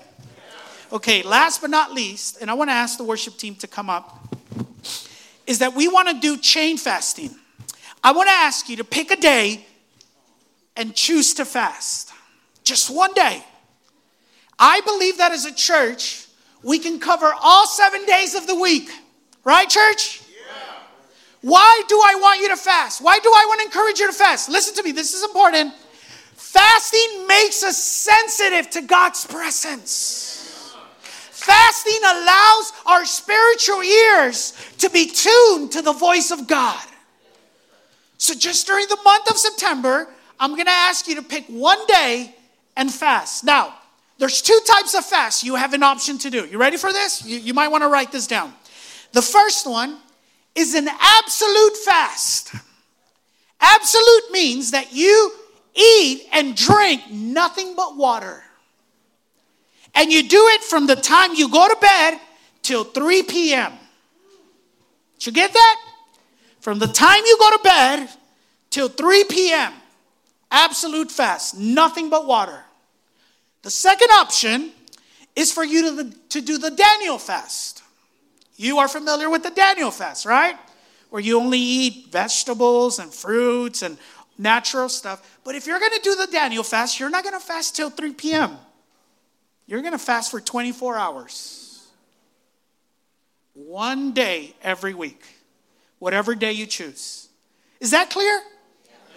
Okay, 0.93 1.23
last 1.23 1.61
but 1.61 1.71
not 1.71 1.93
least, 1.93 2.39
and 2.41 2.51
I 2.51 2.55
want 2.55 2.69
to 2.69 2.75
ask 2.75 2.99
the 2.99 3.05
worship 3.05 3.39
team 3.39 3.55
to 3.57 3.67
come 3.67 3.89
up, 3.89 4.37
is 5.47 5.59
that 5.61 5.75
we 5.75 5.89
want 5.89 6.09
to 6.09 6.21
do 6.21 6.37
chain 6.37 6.77
fasting. 6.77 7.35
I 8.05 8.13
want 8.13 8.29
to 8.29 8.35
ask 8.35 8.69
you 8.69 8.77
to 8.77 8.85
pick 8.85 9.11
a 9.11 9.17
day 9.17 9.65
and 10.77 10.95
choose 10.95 11.35
to 11.35 11.45
fast. 11.45 12.13
Just 12.63 12.95
one 12.95 13.13
day. 13.15 13.45
I 14.59 14.81
believe 14.83 15.19
that 15.19 15.33
as 15.33 15.45
a 15.45 15.55
church, 15.55 16.27
we 16.63 16.79
can 16.79 17.01
cover 17.01 17.33
all 17.43 17.67
seven 17.67 18.05
days 18.07 18.35
of 18.35 18.47
the 18.47 18.55
week. 18.55 18.91
Right, 19.45 19.69
church? 19.69 20.22
Why 21.43 21.83
do 21.89 22.01
I 22.05 22.15
want 22.15 22.41
you 22.41 22.49
to 22.49 22.57
fast? 22.57 23.03
Why 23.03 23.19
do 23.19 23.29
I 23.29 23.45
want 23.49 23.61
to 23.61 23.67
encourage 23.67 23.99
you 23.99 24.07
to 24.07 24.13
fast? 24.13 24.49
Listen 24.49 24.75
to 24.77 24.83
me, 24.83 24.93
this 24.93 25.13
is 25.13 25.25
important. 25.25 25.75
Fasting 26.35 27.27
makes 27.27 27.63
us 27.63 27.83
sensitive 27.83 28.71
to 28.71 28.83
God's 28.83 29.27
presence. 29.27 30.75
Fasting 31.31 32.01
allows 32.05 32.73
our 32.87 33.05
spiritual 33.05 33.83
ears 33.83 34.53
to 34.79 34.89
be 34.91 35.07
tuned 35.07 35.73
to 35.73 35.83
the 35.83 35.93
voice 35.93 36.31
of 36.31 36.47
God. 36.47 36.81
So, 38.19 38.35
just 38.35 38.69
during 38.69 38.87
the 38.89 38.99
month 39.05 39.29
of 39.29 39.37
September, 39.37 40.09
I'm 40.39 40.53
going 40.53 40.67
to 40.67 40.71
ask 40.71 41.09
you 41.09 41.17
to 41.17 41.23
pick 41.23 41.47
one 41.47 41.85
day 41.87 42.37
and 42.77 42.93
fast. 42.93 43.43
Now, 43.43 43.75
there's 44.19 44.41
two 44.41 44.59
types 44.65 44.95
of 44.95 45.05
fast 45.05 45.43
you 45.43 45.57
have 45.57 45.73
an 45.73 45.83
option 45.83 46.19
to 46.19 46.31
do. 46.31 46.47
You 46.47 46.59
ready 46.59 46.77
for 46.77 46.93
this? 46.93 47.25
You, 47.27 47.39
you 47.39 47.55
might 47.55 47.69
want 47.69 47.83
to 47.83 47.89
write 47.89 48.13
this 48.13 48.29
down. 48.29 48.55
The 49.11 49.23
first 49.23 49.67
one 49.67 49.99
is 50.55 50.75
an 50.75 50.89
absolute 50.89 51.77
fast. 51.79 52.55
Absolute 53.61 54.31
means 54.33 54.73
that 54.73 54.93
you 54.93 55.33
eat 55.75 56.27
and 56.33 56.57
drink 56.57 57.03
nothing 57.11 57.75
but 57.77 57.97
water. 57.97 58.43
And 59.95 60.13
you 60.13 60.29
do 60.29 60.49
it 60.49 60.63
from 60.63 60.87
the 60.87 60.97
time 60.97 61.35
you 61.35 61.49
go 61.49 61.69
to 61.69 61.77
bed 61.81 62.19
till 62.63 62.85
3 62.85 63.23
p.m. 63.25 63.73
Did 65.19 65.27
you 65.27 65.33
get 65.33 65.53
that? 65.53 65.77
From 66.61 66.79
the 66.79 66.87
time 66.87 67.23
you 67.25 67.37
go 67.39 67.51
to 67.57 67.63
bed 67.63 68.09
till 68.71 68.89
3 68.89 69.25
p.m. 69.25 69.73
Absolute 70.51 71.11
fast, 71.11 71.57
nothing 71.59 72.11
but 72.11 72.27
water. 72.27 72.63
The 73.63 73.71
second 73.71 74.11
option 74.11 74.73
is 75.35 75.53
for 75.53 75.65
you 75.65 76.03
to, 76.03 76.11
to 76.31 76.41
do 76.41 76.59
the 76.59 76.71
Daniel 76.71 77.19
fast. 77.19 77.82
You 78.57 78.79
are 78.79 78.89
familiar 78.89 79.31
with 79.31 79.43
the 79.43 79.51
Daniel 79.51 79.91
fast, 79.91 80.27
right? 80.27 80.57
Where 81.11 81.23
you 81.23 81.39
only 81.39 81.59
eat 81.59 82.09
vegetables 82.11 82.99
and 82.99 83.13
fruits 83.13 83.83
and 83.83 83.99
natural 84.39 84.89
stuff. 84.89 85.39
But 85.45 85.55
if 85.55 85.67
you're 85.67 85.79
going 85.79 85.93
to 85.93 86.01
do 86.03 86.15
the 86.17 86.27
Daniel 86.27 86.63
fast, 86.63 87.01
you're 87.01 87.11
not 87.11 87.25
going 87.25 87.39
to 87.39 87.45
fast 87.45 87.77
till 87.77 87.91
3 87.91 88.15
p.m. 88.15 88.57
You're 89.67 89.81
going 89.81 89.93
to 89.93 89.99
fast 89.99 90.31
for 90.31 90.41
24 90.41 90.97
hours. 90.97 91.87
One 93.55 94.13
day 94.13 94.55
every 94.63 94.95
week, 94.95 95.23
whatever 95.99 96.35
day 96.35 96.53
you 96.53 96.67
choose. 96.67 97.29
Is 97.81 97.91
that 97.91 98.11
clear? 98.11 98.41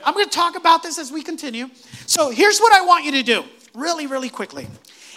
I'm 0.03 0.13
going 0.13 0.25
to 0.25 0.31
talk 0.31 0.55
about 0.55 0.83
this 0.83 0.99
as 0.99 1.11
we 1.11 1.23
continue. 1.23 1.69
So 2.05 2.29
here's 2.29 2.59
what 2.59 2.73
I 2.73 2.85
want 2.85 3.05
you 3.05 3.11
to 3.13 3.23
do, 3.23 3.43
really, 3.73 4.07
really 4.07 4.29
quickly. 4.29 4.67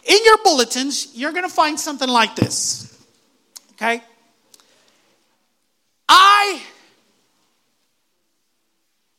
In 0.04 0.18
your 0.24 0.38
bulletins, 0.44 1.14
you're 1.14 1.32
going 1.32 1.44
to 1.44 1.54
find 1.54 1.78
something 1.78 2.08
like 2.08 2.34
this. 2.36 2.88
Okay? 3.78 4.02
I 6.08 6.62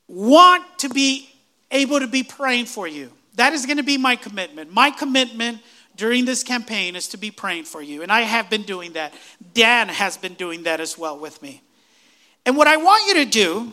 want 0.07 0.65
to 0.79 0.89
be 0.89 1.29
able 1.71 1.99
to 1.99 2.07
be 2.07 2.23
praying 2.23 2.65
for 2.65 2.87
you. 2.87 3.11
That 3.35 3.53
is 3.53 3.65
going 3.65 3.77
to 3.77 3.83
be 3.83 3.97
my 3.97 4.17
commitment. 4.17 4.73
My 4.73 4.91
commitment 4.91 5.59
during 5.95 6.25
this 6.25 6.43
campaign 6.43 6.95
is 6.95 7.07
to 7.09 7.17
be 7.17 7.31
praying 7.31 7.65
for 7.65 7.81
you. 7.81 8.01
And 8.01 8.11
I 8.11 8.21
have 8.21 8.49
been 8.49 8.63
doing 8.63 8.93
that. 8.93 9.13
Dan 9.53 9.87
has 9.87 10.17
been 10.17 10.33
doing 10.33 10.63
that 10.63 10.81
as 10.81 10.97
well 10.97 11.17
with 11.17 11.41
me. 11.41 11.61
And 12.45 12.57
what 12.57 12.67
I 12.67 12.77
want 12.77 13.07
you 13.07 13.13
to 13.23 13.29
do 13.29 13.71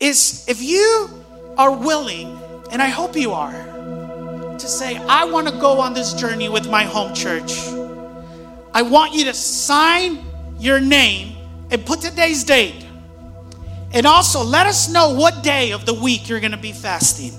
is 0.00 0.44
if 0.48 0.62
you 0.62 1.08
are 1.56 1.70
willing, 1.70 2.38
and 2.72 2.80
I 2.80 2.86
hope 2.86 3.16
you 3.16 3.32
are, 3.32 3.52
to 3.52 4.66
say, 4.66 4.96
I 4.96 5.24
want 5.24 5.48
to 5.48 5.54
go 5.54 5.80
on 5.80 5.94
this 5.94 6.14
journey 6.14 6.48
with 6.48 6.68
my 6.68 6.84
home 6.84 7.14
church, 7.14 7.60
I 8.72 8.82
want 8.82 9.14
you 9.14 9.24
to 9.24 9.34
sign 9.34 10.24
your 10.58 10.80
name 10.80 11.36
and 11.70 11.84
put 11.84 12.00
today's 12.00 12.44
date. 12.44 12.86
And 13.92 14.06
also, 14.06 14.42
let 14.42 14.66
us 14.66 14.92
know 14.92 15.14
what 15.14 15.42
day 15.42 15.72
of 15.72 15.84
the 15.84 15.94
week 15.94 16.28
you're 16.28 16.40
going 16.40 16.52
to 16.52 16.56
be 16.56 16.72
fasting. 16.72 17.32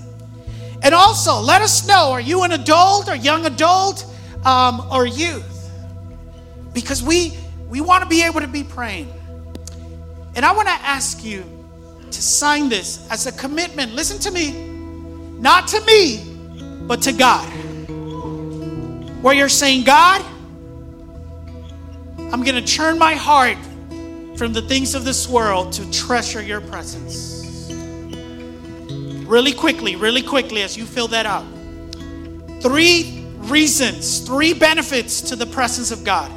And 0.83 0.93
also, 0.93 1.39
let 1.39 1.61
us 1.61 1.87
know 1.87 2.11
are 2.11 2.19
you 2.19 2.43
an 2.43 2.51
adult 2.51 3.07
or 3.07 3.15
young 3.15 3.45
adult 3.45 4.05
um, 4.43 4.85
or 4.91 5.05
youth? 5.05 5.69
Because 6.73 7.01
we, 7.01 7.37
we 7.69 7.79
want 7.79 8.03
to 8.03 8.09
be 8.09 8.23
able 8.23 8.41
to 8.41 8.47
be 8.47 8.63
praying. 8.63 9.11
And 10.35 10.45
I 10.45 10.53
want 10.53 10.67
to 10.67 10.73
ask 10.73 11.23
you 11.23 11.43
to 12.09 12.21
sign 12.21 12.67
this 12.67 13.07
as 13.09 13.27
a 13.27 13.31
commitment. 13.31 13.93
Listen 13.93 14.19
to 14.19 14.31
me, 14.31 14.51
not 15.39 15.67
to 15.69 15.81
me, 15.85 16.25
but 16.87 17.01
to 17.03 17.13
God. 17.13 17.47
Where 19.21 19.35
you're 19.35 19.49
saying, 19.49 19.83
God, 19.83 20.25
I'm 22.31 22.43
going 22.43 22.55
to 22.55 22.61
turn 22.61 22.97
my 22.97 23.13
heart 23.13 23.57
from 24.37 24.53
the 24.53 24.61
things 24.61 24.95
of 24.95 25.03
this 25.03 25.27
world 25.27 25.73
to 25.73 25.91
treasure 25.91 26.41
your 26.41 26.61
presence. 26.61 27.69
Really 29.27 29.53
quickly, 29.53 29.95
really 29.97 30.21
quickly, 30.21 30.61
as 30.63 30.77
you 30.77 30.85
fill 30.85 31.09
that 31.09 31.25
out. 31.25 31.45
Three 32.61 33.25
reasons, 33.37 34.19
three 34.19 34.53
benefits 34.53 35.21
to 35.21 35.35
the 35.35 35.45
presence 35.45 35.91
of 35.91 36.03
God. 36.03 36.31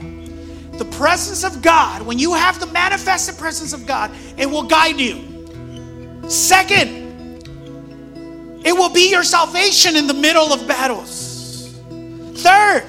The 0.79 0.85
presence 0.97 1.45
of 1.45 1.63
God, 1.63 2.03
when 2.03 2.19
you 2.19 2.35
have 2.35 2.59
the 2.59 2.67
manifested 2.67 3.39
presence 3.39 3.73
of 3.73 3.87
God, 3.87 4.11
it 4.37 4.47
will 4.47 4.65
guide 4.65 4.99
you. 4.99 6.29
Second, 6.29 7.05
it 8.67 8.73
will 8.73 8.91
be 8.91 9.11
your 9.11 9.23
salvation 9.23 9.95
in 9.95 10.09
the 10.09 10.15
middle 10.15 10.53
of 10.53 10.67
battles. 10.67 11.73
Third, 12.43 12.85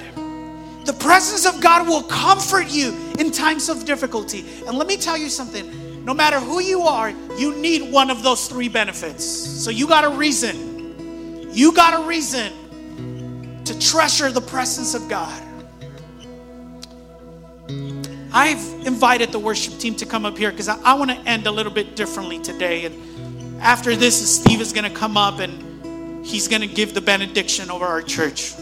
the 0.86 0.92
presence 0.92 1.46
of 1.46 1.60
God 1.60 1.86
will 1.86 2.04
comfort 2.04 2.68
you 2.68 2.96
in 3.18 3.32
times 3.32 3.68
of 3.68 3.84
difficulty. 3.84 4.44
And 4.66 4.78
let 4.78 4.86
me 4.86 4.96
tell 4.96 5.18
you 5.18 5.28
something 5.28 6.04
no 6.04 6.14
matter 6.14 6.38
who 6.38 6.60
you 6.60 6.82
are, 6.82 7.10
you 7.36 7.56
need 7.56 7.92
one 7.92 8.10
of 8.10 8.22
those 8.22 8.46
three 8.46 8.68
benefits. 8.68 9.24
So 9.24 9.70
you 9.70 9.88
got 9.88 10.04
a 10.04 10.10
reason. 10.10 11.50
You 11.52 11.72
got 11.72 12.00
a 12.00 12.06
reason 12.06 12.52
to 13.64 13.76
treasure 13.80 14.30
the 14.30 14.40
presence 14.40 14.94
of 14.94 15.08
God. 15.08 15.42
I've 18.32 18.86
invited 18.86 19.32
the 19.32 19.40
worship 19.40 19.78
team 19.78 19.96
to 19.96 20.06
come 20.06 20.24
up 20.24 20.38
here 20.38 20.52
because 20.52 20.68
I, 20.68 20.78
I 20.82 20.94
want 20.94 21.10
to 21.10 21.16
end 21.28 21.48
a 21.48 21.50
little 21.50 21.72
bit 21.72 21.96
differently 21.96 22.38
today. 22.38 22.84
And 22.84 23.60
after 23.60 23.96
this, 23.96 24.36
Steve 24.36 24.60
is 24.60 24.72
going 24.72 24.84
to 24.84 24.96
come 24.96 25.16
up 25.16 25.40
and 25.40 26.24
he's 26.24 26.46
going 26.46 26.60
to 26.60 26.68
give 26.68 26.94
the 26.94 27.00
benediction 27.00 27.68
over 27.68 27.84
our 27.84 28.02
church. 28.02 28.54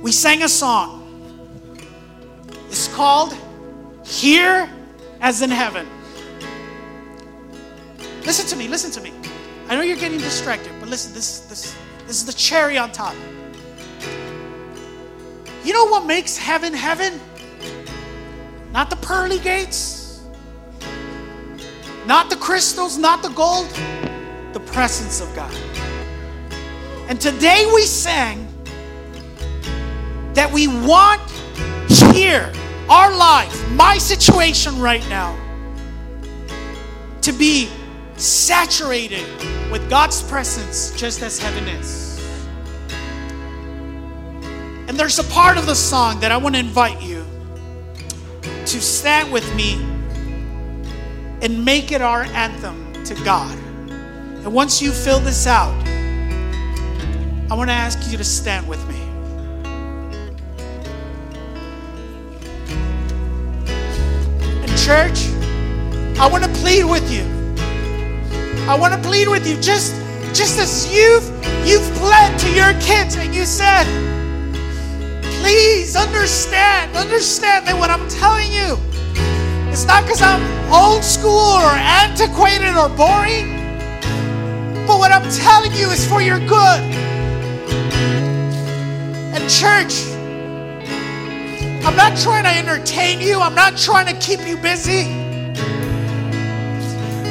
We 0.00 0.12
sang 0.12 0.44
a 0.44 0.48
song 0.48 0.99
is 2.70 2.88
called 2.88 3.36
Here 4.04 4.68
as 5.20 5.42
in 5.42 5.50
Heaven. 5.50 5.86
Listen 8.24 8.46
to 8.46 8.56
me, 8.56 8.68
listen 8.68 8.90
to 8.92 9.00
me. 9.00 9.12
I 9.68 9.74
know 9.74 9.82
you're 9.82 9.96
getting 9.96 10.18
distracted, 10.18 10.72
but 10.80 10.88
listen, 10.88 11.12
this, 11.12 11.40
this, 11.40 11.76
this 12.06 12.16
is 12.16 12.26
the 12.26 12.32
cherry 12.32 12.76
on 12.78 12.92
top. 12.92 13.14
You 15.64 15.72
know 15.72 15.86
what 15.86 16.06
makes 16.06 16.36
heaven 16.36 16.72
heaven? 16.72 17.20
Not 18.72 18.88
the 18.88 18.96
pearly 18.96 19.38
gates, 19.38 20.22
not 22.06 22.30
the 22.30 22.36
crystals, 22.36 22.98
not 22.98 23.22
the 23.22 23.28
gold, 23.30 23.68
the 24.52 24.60
presence 24.60 25.20
of 25.20 25.34
God. 25.34 25.54
And 27.08 27.20
today 27.20 27.70
we 27.74 27.82
sang 27.82 28.46
that 30.34 30.50
we 30.52 30.68
want 30.68 31.20
here, 32.12 32.52
our 32.90 33.16
life, 33.16 33.70
my 33.70 33.96
situation 33.98 34.80
right 34.80 35.08
now, 35.08 35.38
to 37.22 37.32
be 37.32 37.68
saturated 38.16 39.24
with 39.70 39.88
God's 39.88 40.22
presence 40.24 40.92
just 40.98 41.22
as 41.22 41.38
heaven 41.38 41.68
is. 41.68 42.18
And 44.88 44.98
there's 44.98 45.20
a 45.20 45.24
part 45.24 45.56
of 45.56 45.66
the 45.66 45.74
song 45.76 46.18
that 46.18 46.32
I 46.32 46.36
want 46.36 46.56
to 46.56 46.58
invite 46.58 47.00
you 47.00 47.24
to 48.42 48.80
stand 48.80 49.32
with 49.32 49.54
me 49.54 49.74
and 51.42 51.64
make 51.64 51.92
it 51.92 52.02
our 52.02 52.24
anthem 52.24 52.92
to 53.04 53.14
God. 53.24 53.56
And 53.56 54.52
once 54.52 54.82
you 54.82 54.90
fill 54.90 55.20
this 55.20 55.46
out, 55.46 55.74
I 57.50 57.54
want 57.54 57.70
to 57.70 57.74
ask 57.74 58.10
you 58.10 58.18
to 58.18 58.24
stand 58.24 58.68
with 58.68 58.84
me. 58.88 58.99
Church, 64.90 65.30
I 66.18 66.28
want 66.28 66.42
to 66.42 66.50
plead 66.58 66.82
with 66.82 67.06
you. 67.12 67.22
I 68.66 68.76
want 68.76 68.92
to 68.92 69.00
plead 69.08 69.28
with 69.28 69.46
you 69.46 69.54
just 69.60 69.94
just 70.34 70.58
as 70.58 70.92
you've 70.92 71.26
you've 71.64 71.88
pled 71.94 72.36
to 72.40 72.50
your 72.50 72.72
kids 72.80 73.14
and 73.14 73.32
you 73.32 73.44
said 73.44 73.86
please 75.38 75.94
understand 75.94 76.96
understand 76.96 77.68
that 77.68 77.76
what 77.78 77.90
I'm 77.90 78.08
telling 78.08 78.50
you 78.52 78.76
it's 79.70 79.86
not 79.86 80.02
because 80.02 80.22
I'm 80.22 80.42
old 80.72 81.04
school 81.04 81.54
or 81.62 81.74
antiquated 82.02 82.74
or 82.74 82.88
boring 82.88 83.48
but 84.88 84.98
what 84.98 85.12
I'm 85.12 85.28
telling 85.30 85.72
you 85.72 85.90
is 85.90 86.04
for 86.04 86.20
your 86.20 86.40
good 86.40 86.82
and 89.34 89.42
church 89.48 90.19
I'm 91.82 91.96
not 91.96 92.16
trying 92.18 92.44
to 92.44 92.50
entertain 92.50 93.20
you. 93.20 93.40
I'm 93.40 93.54
not 93.54 93.76
trying 93.76 94.06
to 94.06 94.14
keep 94.20 94.46
you 94.46 94.56
busy. 94.56 95.06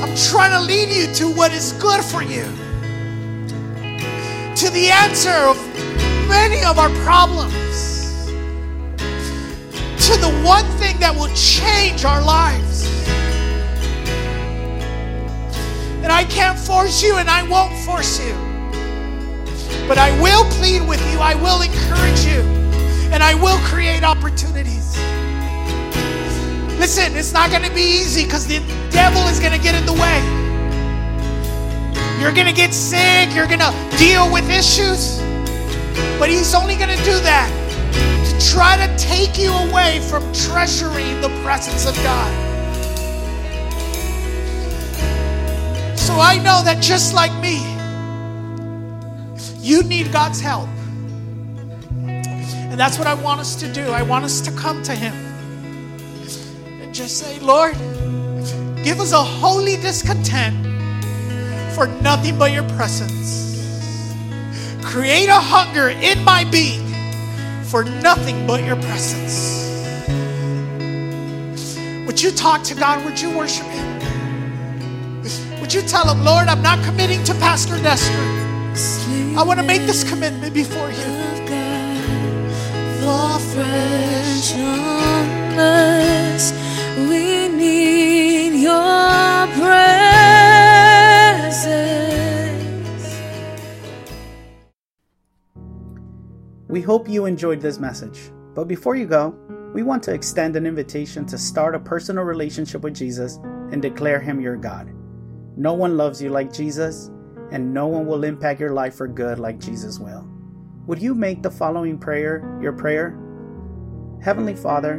I'm 0.02 0.16
trying 0.16 0.52
to 0.52 0.62
lead 0.62 0.90
you 0.90 1.14
to 1.16 1.30
what 1.30 1.52
is 1.54 1.74
good 1.74 2.04
for 2.04 2.24
you, 2.24 2.44
to 4.56 4.70
the 4.72 4.90
answer 4.92 5.30
of 5.30 5.58
many 6.28 6.64
of 6.66 6.80
our 6.80 6.90
problems, 7.04 8.26
to 10.08 10.18
the 10.18 10.42
one 10.44 10.66
thing 10.80 11.00
that 11.00 11.14
will 11.16 11.34
change 11.36 12.04
our 12.04 12.22
lives. 12.24 12.88
And 16.02 16.12
I 16.12 16.24
can't 16.24 16.58
force 16.58 17.04
you, 17.04 17.18
and 17.18 17.30
I 17.30 17.44
won't 17.48 17.78
force 17.86 18.20
you. 18.20 18.34
But 19.88 20.00
I 20.00 20.10
will 20.20 20.44
plead 20.58 20.88
with 20.88 21.02
you, 21.12 21.20
I 21.20 21.36
will 21.36 21.62
encourage 21.62 22.26
you, 22.26 22.59
and 23.12 23.24
I 23.24 23.34
will 23.34 23.58
create 23.66 24.04
opportunities. 24.04 24.98
Listen, 26.80 27.16
it's 27.16 27.34
not 27.34 27.50
going 27.52 27.64
to 27.64 27.74
be 27.74 27.82
easy 27.82 28.24
because 28.24 28.48
the 28.48 28.60
devil 28.90 29.22
is 29.28 29.40
going 29.40 29.52
to 29.52 29.60
get 29.60 29.76
in 29.76 29.86
the 29.86 29.94
way. 29.94 30.40
You're 32.22 32.34
going 32.34 32.48
to 32.48 32.54
get 32.54 32.74
sick. 32.74 33.34
You're 33.34 33.48
going 33.48 33.60
to 33.60 33.74
deal 33.98 34.32
with 34.32 34.50
issues. 34.50 35.20
But 36.20 36.30
he's 36.30 36.54
only 36.54 36.76
going 36.76 36.96
to 36.96 37.04
do 37.04 37.20
that 37.20 37.50
to 38.26 38.50
try 38.54 38.76
to 38.78 38.98
take 38.98 39.38
you 39.38 39.52
away 39.52 40.00
from 40.10 40.22
treasuring 40.34 41.20
the 41.22 41.30
presence 41.44 41.86
of 41.86 41.96
God. 42.04 42.50
So 45.98 46.20
I 46.20 46.38
know 46.38 46.62
that 46.64 46.82
just 46.82 47.14
like 47.14 47.34
me, 47.42 47.60
you 49.60 49.84
need 49.84 50.12
God's 50.12 50.40
help. 50.40 50.70
And 52.80 52.86
that's 52.86 52.98
what 52.98 53.08
I 53.10 53.14
want 53.14 53.42
us 53.42 53.58
to 53.58 53.68
do. 53.74 53.90
I 53.90 54.02
want 54.02 54.24
us 54.24 54.40
to 54.40 54.52
come 54.54 54.82
to 54.84 54.96
Him 54.96 55.14
and 56.82 56.96
just 56.96 57.18
say, 57.18 57.38
Lord, 57.40 57.74
give 58.86 59.02
us 59.02 59.12
a 59.12 59.22
holy 59.22 59.76
discontent 59.76 60.56
for 61.76 61.88
nothing 62.02 62.40
but 62.40 62.54
your 62.54 62.64
presence. 62.78 63.60
Create 64.82 65.28
a 65.28 65.42
hunger 65.42 65.90
in 65.90 66.24
my 66.24 66.46
being 66.46 66.88
for 67.66 67.84
nothing 67.84 68.48
but 68.48 68.64
your 68.64 68.78
presence. 68.78 69.68
Would 72.08 72.22
you 72.22 72.32
talk 72.32 72.64
to 72.64 72.76
God? 72.76 73.04
Would 73.04 73.20
you 73.20 73.38
worship 73.38 73.66
Him? 73.66 74.00
Would 75.60 75.74
you 75.74 75.82
tell 75.82 76.08
Him, 76.10 76.24
Lord, 76.24 76.48
I'm 76.48 76.62
not 76.62 76.82
committing 76.86 77.26
to 77.26 77.34
Pastor 77.34 77.78
Nestor. 77.82 78.16
I 79.38 79.44
want 79.46 79.60
to 79.60 79.66
make 79.66 79.82
this 79.82 80.10
commitment 80.10 80.54
before 80.54 80.90
you. 80.92 81.39
Fall 83.10 83.40
fresh. 83.40 84.54
We 87.10 87.48
need 87.50 88.62
your 88.62 89.48
presence. 89.58 89.96
We 96.68 96.82
hope 96.82 97.10
you 97.10 97.26
enjoyed 97.26 97.62
this 97.62 97.80
message. 97.80 98.30
But 98.54 98.66
before 98.68 98.96
you 98.96 99.08
go, 99.08 99.36
we 99.74 99.82
want 99.82 100.04
to 100.04 100.14
extend 100.14 100.56
an 100.56 100.68
invitation 100.68 101.26
to 101.26 101.38
start 101.40 101.74
a 101.74 101.80
personal 101.80 102.26
relationship 102.26 102.84
with 102.84 102.94
Jesus 102.94 103.40
and 103.72 103.82
declare 103.82 104.20
Him 104.20 104.40
your 104.40 104.56
God. 104.56 104.94
No 105.58 105.74
one 105.74 105.98
loves 105.98 106.22
you 106.22 106.30
like 106.30 106.54
Jesus, 106.54 107.10
and 107.52 107.74
no 107.74 107.88
one 107.88 108.06
will 108.06 108.24
impact 108.24 108.60
your 108.60 108.74
life 108.74 108.94
for 108.94 109.08
good 109.08 109.40
like 109.40 109.58
Jesus 109.58 109.98
will. 109.98 110.29
Would 110.90 111.04
you 111.04 111.14
make 111.14 111.44
the 111.44 111.52
following 111.52 112.00
prayer 112.00 112.44
your 112.60 112.74
prayer? 112.74 113.16
Heavenly 114.24 114.56
Father, 114.56 114.96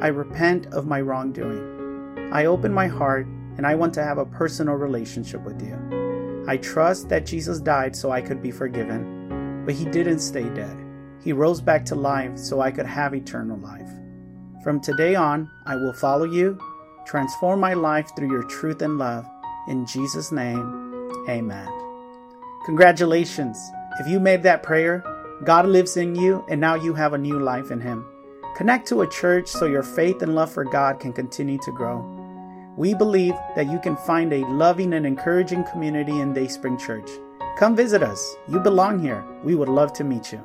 I 0.00 0.08
repent 0.08 0.66
of 0.74 0.88
my 0.88 1.00
wrongdoing. 1.00 2.32
I 2.32 2.46
open 2.46 2.72
my 2.72 2.88
heart 2.88 3.28
and 3.56 3.64
I 3.64 3.76
want 3.76 3.94
to 3.94 4.02
have 4.02 4.18
a 4.18 4.26
personal 4.26 4.74
relationship 4.74 5.40
with 5.44 5.62
you. 5.62 6.44
I 6.48 6.56
trust 6.56 7.08
that 7.10 7.24
Jesus 7.24 7.60
died 7.60 7.94
so 7.94 8.10
I 8.10 8.20
could 8.20 8.42
be 8.42 8.50
forgiven, 8.50 9.62
but 9.64 9.76
he 9.76 9.84
didn't 9.84 10.18
stay 10.18 10.48
dead. 10.48 10.76
He 11.22 11.32
rose 11.32 11.60
back 11.60 11.84
to 11.84 11.94
life 11.94 12.36
so 12.36 12.60
I 12.60 12.72
could 12.72 12.86
have 12.86 13.14
eternal 13.14 13.58
life. 13.58 13.88
From 14.64 14.80
today 14.80 15.14
on, 15.14 15.48
I 15.66 15.76
will 15.76 15.92
follow 15.92 16.24
you, 16.24 16.58
transform 17.06 17.60
my 17.60 17.74
life 17.74 18.10
through 18.16 18.32
your 18.32 18.42
truth 18.42 18.82
and 18.82 18.98
love. 18.98 19.24
In 19.68 19.86
Jesus' 19.86 20.32
name, 20.32 21.12
amen. 21.28 21.68
Congratulations! 22.66 23.56
If 24.00 24.08
you 24.08 24.18
made 24.18 24.42
that 24.42 24.64
prayer, 24.64 25.04
God 25.44 25.66
lives 25.66 25.96
in 25.96 26.16
you 26.16 26.44
and 26.48 26.60
now 26.60 26.74
you 26.74 26.94
have 26.94 27.12
a 27.12 27.18
new 27.18 27.38
life 27.38 27.70
in 27.70 27.80
Him. 27.80 28.04
Connect 28.56 28.88
to 28.88 29.02
a 29.02 29.08
church 29.08 29.46
so 29.46 29.66
your 29.66 29.84
faith 29.84 30.20
and 30.22 30.34
love 30.34 30.50
for 30.50 30.64
God 30.64 30.98
can 30.98 31.12
continue 31.12 31.58
to 31.58 31.72
grow. 31.72 32.04
We 32.76 32.92
believe 32.94 33.34
that 33.54 33.70
you 33.70 33.78
can 33.78 33.96
find 33.96 34.32
a 34.32 34.46
loving 34.48 34.94
and 34.94 35.06
encouraging 35.06 35.64
community 35.70 36.20
in 36.20 36.32
Dayspring 36.32 36.78
Church. 36.78 37.08
Come 37.56 37.76
visit 37.76 38.02
us. 38.02 38.36
You 38.48 38.58
belong 38.58 38.98
here. 38.98 39.24
We 39.44 39.54
would 39.54 39.68
love 39.68 39.92
to 39.94 40.04
meet 40.04 40.32
you. 40.32 40.44